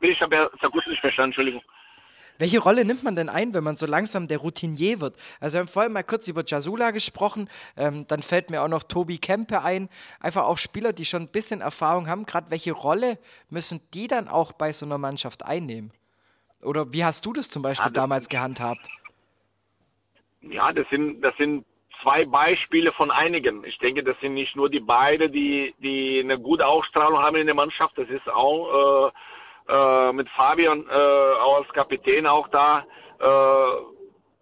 Ich 0.00 0.20
habe 0.20 0.34
ja 0.34 0.50
sehr 0.60 0.70
gut 0.70 0.86
nicht 0.86 1.00
verstanden, 1.00 1.30
Entschuldigung. 1.30 1.62
Welche 2.38 2.60
Rolle 2.60 2.84
nimmt 2.84 3.02
man 3.02 3.16
denn 3.16 3.28
ein, 3.28 3.52
wenn 3.52 3.64
man 3.64 3.76
so 3.76 3.86
langsam 3.86 4.28
der 4.28 4.38
Routinier 4.38 5.00
wird? 5.00 5.16
Also 5.40 5.56
wir 5.56 5.60
haben 5.60 5.68
vorhin 5.68 5.92
mal 5.92 6.04
kurz 6.04 6.28
über 6.28 6.42
Jasula 6.46 6.92
gesprochen, 6.92 7.50
ähm, 7.76 8.06
dann 8.06 8.22
fällt 8.22 8.50
mir 8.50 8.62
auch 8.62 8.68
noch 8.68 8.84
Tobi 8.84 9.18
Kempe 9.18 9.62
ein. 9.62 9.88
Einfach 10.20 10.44
auch 10.44 10.58
Spieler, 10.58 10.92
die 10.92 11.04
schon 11.04 11.22
ein 11.22 11.32
bisschen 11.32 11.60
Erfahrung 11.60 12.08
haben. 12.08 12.26
Gerade 12.26 12.50
welche 12.50 12.72
Rolle 12.72 13.18
müssen 13.50 13.80
die 13.92 14.06
dann 14.06 14.28
auch 14.28 14.52
bei 14.52 14.72
so 14.72 14.86
einer 14.86 14.98
Mannschaft 14.98 15.44
einnehmen? 15.44 15.92
Oder 16.62 16.92
wie 16.92 17.04
hast 17.04 17.26
du 17.26 17.32
das 17.32 17.50
zum 17.50 17.62
Beispiel 17.62 17.86
ja, 17.86 17.90
das 17.90 18.02
damals 18.02 18.28
gehandhabt? 18.28 18.88
Ja, 20.42 20.72
das 20.72 20.88
sind, 20.90 21.20
das 21.22 21.36
sind 21.36 21.64
zwei 22.02 22.24
Beispiele 22.24 22.92
von 22.92 23.10
einigen. 23.10 23.64
Ich 23.64 23.78
denke, 23.78 24.02
das 24.02 24.18
sind 24.20 24.34
nicht 24.34 24.54
nur 24.56 24.70
die 24.70 24.80
beiden, 24.80 25.32
die, 25.32 25.74
die 25.78 26.20
eine 26.22 26.38
gute 26.38 26.66
Ausstrahlung 26.66 27.18
haben 27.18 27.36
in 27.36 27.46
der 27.46 27.54
Mannschaft. 27.54 27.96
Das 27.98 28.08
ist 28.08 28.28
auch 28.28 29.08
äh, 29.08 29.10
äh, 29.68 30.12
mit 30.12 30.28
Fabian 30.30 30.86
äh, 30.88 30.92
als 30.92 31.68
Kapitän 31.72 32.26
auch 32.26 32.48
da. 32.48 32.84
Äh, 33.20 33.98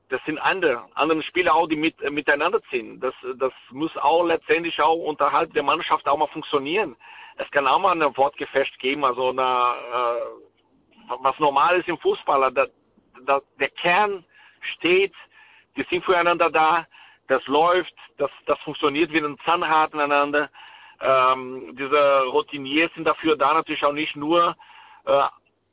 das 0.08 0.20
sind 0.24 0.38
andere, 0.38 0.84
andere 0.94 1.22
Spieler 1.24 1.54
auch, 1.54 1.66
die 1.66 1.76
mit, 1.76 1.98
miteinander 2.12 2.62
ziehen. 2.70 3.00
Das, 3.00 3.14
das 3.38 3.52
muss 3.70 3.96
auch 3.96 4.24
letztendlich 4.24 4.80
auch 4.80 4.94
unterhalb 4.94 5.52
der 5.52 5.64
Mannschaft 5.64 6.06
auch 6.06 6.16
mal 6.16 6.28
funktionieren. 6.28 6.96
Es 7.38 7.50
kann 7.50 7.66
auch 7.66 7.80
mal 7.80 8.00
ein 8.00 8.16
Wortgefecht 8.16 8.78
geben, 8.78 9.04
also 9.04 9.30
eine, 9.30 9.42
äh, 9.42 11.16
was 11.20 11.38
normal 11.40 11.80
ist 11.80 11.88
im 11.88 11.98
Fußballer. 11.98 12.52
Da, 12.52 12.66
da, 13.26 13.40
der 13.58 13.70
Kern 13.70 14.24
steht, 14.74 15.12
die 15.76 15.84
sind 15.90 16.04
füreinander 16.04 16.50
da, 16.50 16.86
das 17.28 17.44
läuft, 17.46 17.94
das, 18.18 18.30
das 18.46 18.58
funktioniert 18.60 19.12
wie 19.12 19.18
ein 19.18 19.38
Zahnrad 19.44 19.92
ineinander. 19.92 20.48
Ähm, 21.00 21.76
diese 21.76 22.22
Routiniers 22.30 22.92
sind 22.94 23.04
dafür 23.04 23.36
da 23.36 23.54
natürlich 23.54 23.84
auch 23.84 23.92
nicht 23.92 24.16
nur 24.16 24.56
äh, 25.06 25.22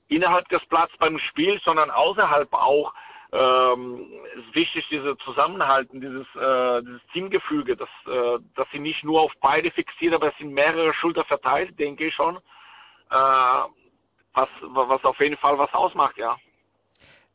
innerhalb 0.07 0.47
des 0.49 0.65
Platzes 0.67 0.97
beim 0.97 1.19
Spiel, 1.19 1.59
sondern 1.63 1.91
außerhalb 1.91 2.51
auch. 2.53 2.93
Ähm, 3.31 4.11
ist 4.35 4.53
wichtig, 4.53 4.85
diese 4.91 5.17
Zusammenhalten, 5.25 5.99
dieses, 5.99 6.27
äh, 6.35 6.83
dieses 6.83 7.01
Teamgefüge, 7.13 7.75
dass, 7.75 7.89
äh, 8.05 8.37
dass 8.55 8.67
sie 8.71 8.77
nicht 8.77 9.03
nur 9.03 9.21
auf 9.21 9.31
beide 9.41 9.71
fixiert, 9.71 10.13
aber 10.13 10.27
es 10.27 10.37
sind 10.37 10.53
mehrere 10.53 10.93
Schulter 10.93 11.25
verteilt, 11.25 11.79
denke 11.79 12.05
ich 12.05 12.13
schon. 12.13 12.37
Äh, 13.09 13.63
was, 14.35 14.49
was 14.61 15.03
auf 15.03 15.19
jeden 15.19 15.37
Fall 15.37 15.57
was 15.57 15.73
ausmacht, 15.73 16.17
ja. 16.17 16.37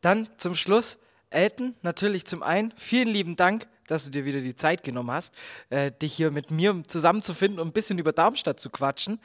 Dann 0.00 0.28
zum 0.36 0.54
Schluss 0.54 1.00
Elton, 1.30 1.74
natürlich 1.82 2.26
zum 2.26 2.42
einen, 2.42 2.72
vielen 2.76 3.08
lieben 3.08 3.34
Dank, 3.34 3.66
dass 3.88 4.04
du 4.04 4.10
dir 4.10 4.24
wieder 4.24 4.40
die 4.40 4.54
Zeit 4.54 4.84
genommen 4.84 5.10
hast, 5.10 5.34
äh, 5.70 5.90
dich 5.90 6.14
hier 6.14 6.30
mit 6.30 6.50
mir 6.50 6.82
zusammenzufinden 6.86 7.58
und 7.58 7.68
ein 7.68 7.72
bisschen 7.72 7.98
über 7.98 8.12
Darmstadt 8.12 8.60
zu 8.60 8.70
quatschen. 8.70 9.20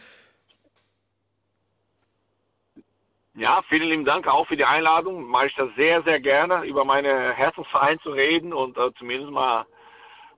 Ja, 3.36 3.64
vielen 3.68 3.90
lieben 3.90 4.06
Dank 4.06 4.28
auch 4.28 4.48
für 4.48 4.58
die 4.58 4.66
Einladung. 4.66 5.24
Mache 5.26 5.48
ich 5.48 5.56
das 5.56 5.70
sehr, 5.76 6.04
sehr 6.04 6.20
gerne, 6.20 6.66
über 6.66 6.86
meine 6.86 7.34
Herzensverein 7.34 8.00
zu 8.02 8.12
reden 8.12 8.54
und 8.54 8.78
äh, 8.78 8.92
zumindest 9.00 9.32
mal, 9.32 9.66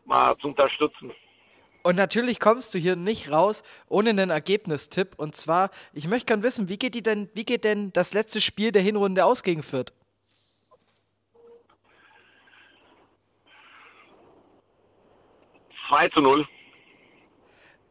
mal 0.05 0.37
zu 0.37 0.47
unterstützen. 0.47 1.11
Und 1.83 1.97
natürlich 1.97 2.39
kommst 2.39 2.73
du 2.73 2.79
hier 2.79 2.95
nicht 2.95 3.31
raus 3.31 3.63
ohne 3.89 4.11
einen 4.11 4.29
Ergebnistipp. 4.29 5.15
Und 5.17 5.35
zwar, 5.35 5.71
ich 5.93 6.07
möchte 6.07 6.27
gerne 6.27 6.43
wissen, 6.43 6.69
wie 6.69 6.77
geht, 6.77 6.95
die 6.95 7.03
denn, 7.03 7.29
wie 7.33 7.43
geht 7.43 7.65
denn 7.65 7.91
das 7.91 8.13
letzte 8.13 8.39
Spiel 8.39 8.71
der 8.71 8.81
Hinrunde 8.81 9.25
aus 9.25 9.43
gegen 9.43 9.61
Fürth? 9.61 9.93
2 15.89 16.09
zu 16.09 16.21
0. 16.21 16.47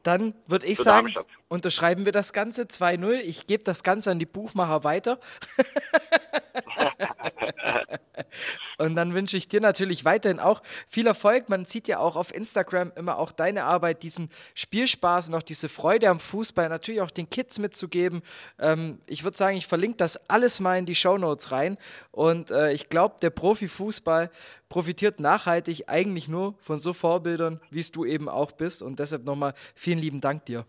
Dann 0.05 0.35
würde 0.47 0.67
ich 0.67 0.79
sagen, 0.79 1.13
unterschreiben 1.49 2.05
wir 2.05 2.13
das 2.13 2.33
Ganze 2.33 2.65
2-0. 2.65 3.15
Ich 3.15 3.47
gebe 3.47 3.65
das 3.65 3.83
Ganze 3.83 4.11
an 4.11 4.19
die 4.19 4.27
Buchmacher 4.27 4.85
weiter. 4.85 5.19
Und 8.79 8.95
dann 8.97 9.15
wünsche 9.15 9.37
ich 9.37 9.49
dir 9.49 9.61
natürlich 9.61 10.05
weiterhin 10.05 10.41
auch 10.41 10.63
viel 10.89 11.07
Erfolg. 11.07 11.49
Man 11.49 11.65
sieht 11.65 11.89
ja 11.89 11.99
auch 11.99 12.17
auf 12.17 12.35
Instagram 12.35 12.93
immer 12.97 13.19
auch 13.19 13.33
deine 13.33 13.65
Arbeit, 13.65 14.03
diesen 14.03 14.31
Spielspaß 14.55 15.29
und 15.29 15.35
auch 15.35 15.43
diese 15.43 15.69
Freude 15.69 16.09
am 16.09 16.19
Fußball, 16.19 16.69
natürlich 16.69 17.01
auch 17.01 17.11
den 17.11 17.31
Kids 17.31 17.59
mitzugeben. 17.59 18.23
Ähm, 18.59 19.01
ich 19.07 19.25
würde 19.25 19.37
sagen, 19.37 19.57
ich 19.57 19.67
verlinke 19.67 19.97
das 19.97 20.29
alles 20.29 20.61
mal 20.61 20.79
in 20.79 20.87
die 20.87 20.95
Show 20.95 21.19
Notes 21.19 21.53
rein. 21.53 21.79
Und 22.11 22.51
äh, 22.51 22.73
ich 22.73 22.89
glaube, 22.89 23.17
der 23.23 23.31
Profifußball 23.31 24.31
profitiert 24.69 25.21
nachhaltig 25.21 25.89
eigentlich 25.89 26.29
nur 26.29 26.55
von 26.61 26.79
so 26.79 26.93
Vorbildern, 26.93 27.61
wie 27.71 27.81
es 27.81 27.93
du 27.93 28.05
eben 28.05 28.29
auch 28.29 28.53
bist. 28.53 28.83
Und 28.83 28.99
deshalb 28.99 29.25
nochmal 29.25 29.55
vielen 29.75 29.99
lieben 29.99 30.21
Dank 30.21 30.47
dir. 30.47 30.67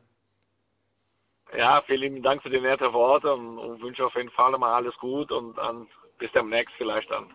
Ja, 1.57 1.81
vielen 1.83 2.01
lieben 2.01 2.23
Dank 2.23 2.41
für 2.43 2.49
die 2.49 2.59
netten 2.59 2.91
Worte 2.91 3.33
und, 3.33 3.57
und 3.57 3.81
wünsche 3.81 4.05
auf 4.05 4.15
jeden 4.15 4.31
Fall 4.31 4.51
mal 4.57 4.73
alles 4.73 4.95
gut 4.97 5.31
und 5.31 5.57
dann 5.57 5.87
bis 6.19 6.31
demnächst 6.33 6.73
vielleicht 6.77 7.09
dann. 7.09 7.25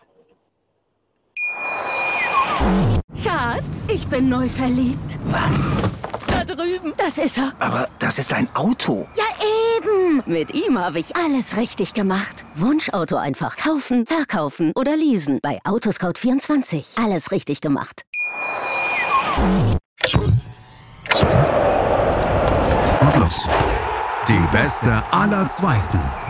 Schatz, 3.23 3.88
ich 3.88 4.07
bin 4.09 4.29
neu 4.29 4.49
verliebt. 4.49 5.19
Was? 5.25 5.71
Da 6.27 6.45
drüben. 6.45 6.93
Das 6.97 7.19
ist 7.19 7.38
er. 7.38 7.53
Aber 7.59 7.88
das 7.99 8.19
ist 8.19 8.33
ein 8.33 8.49
Auto. 8.55 9.09
Ja, 9.16 9.25
eben. 9.77 10.23
Mit 10.27 10.55
ihm 10.55 10.79
habe 10.79 10.99
ich 10.99 11.16
alles 11.16 11.57
richtig 11.57 11.95
gemacht. 11.95 12.45
Wunschauto 12.55 13.16
einfach 13.16 13.57
kaufen, 13.57 14.07
verkaufen 14.07 14.73
oder 14.75 14.97
leasen. 14.97 15.40
Bei 15.43 15.59
Autoscout24. 15.64 17.03
Alles 17.03 17.31
richtig 17.31 17.61
gemacht. 17.61 18.03
Und 23.01 23.16
los. 23.16 23.49
Die 24.29 24.49
beste 24.53 25.03
aller 25.11 25.49
Zweiten. 25.49 26.30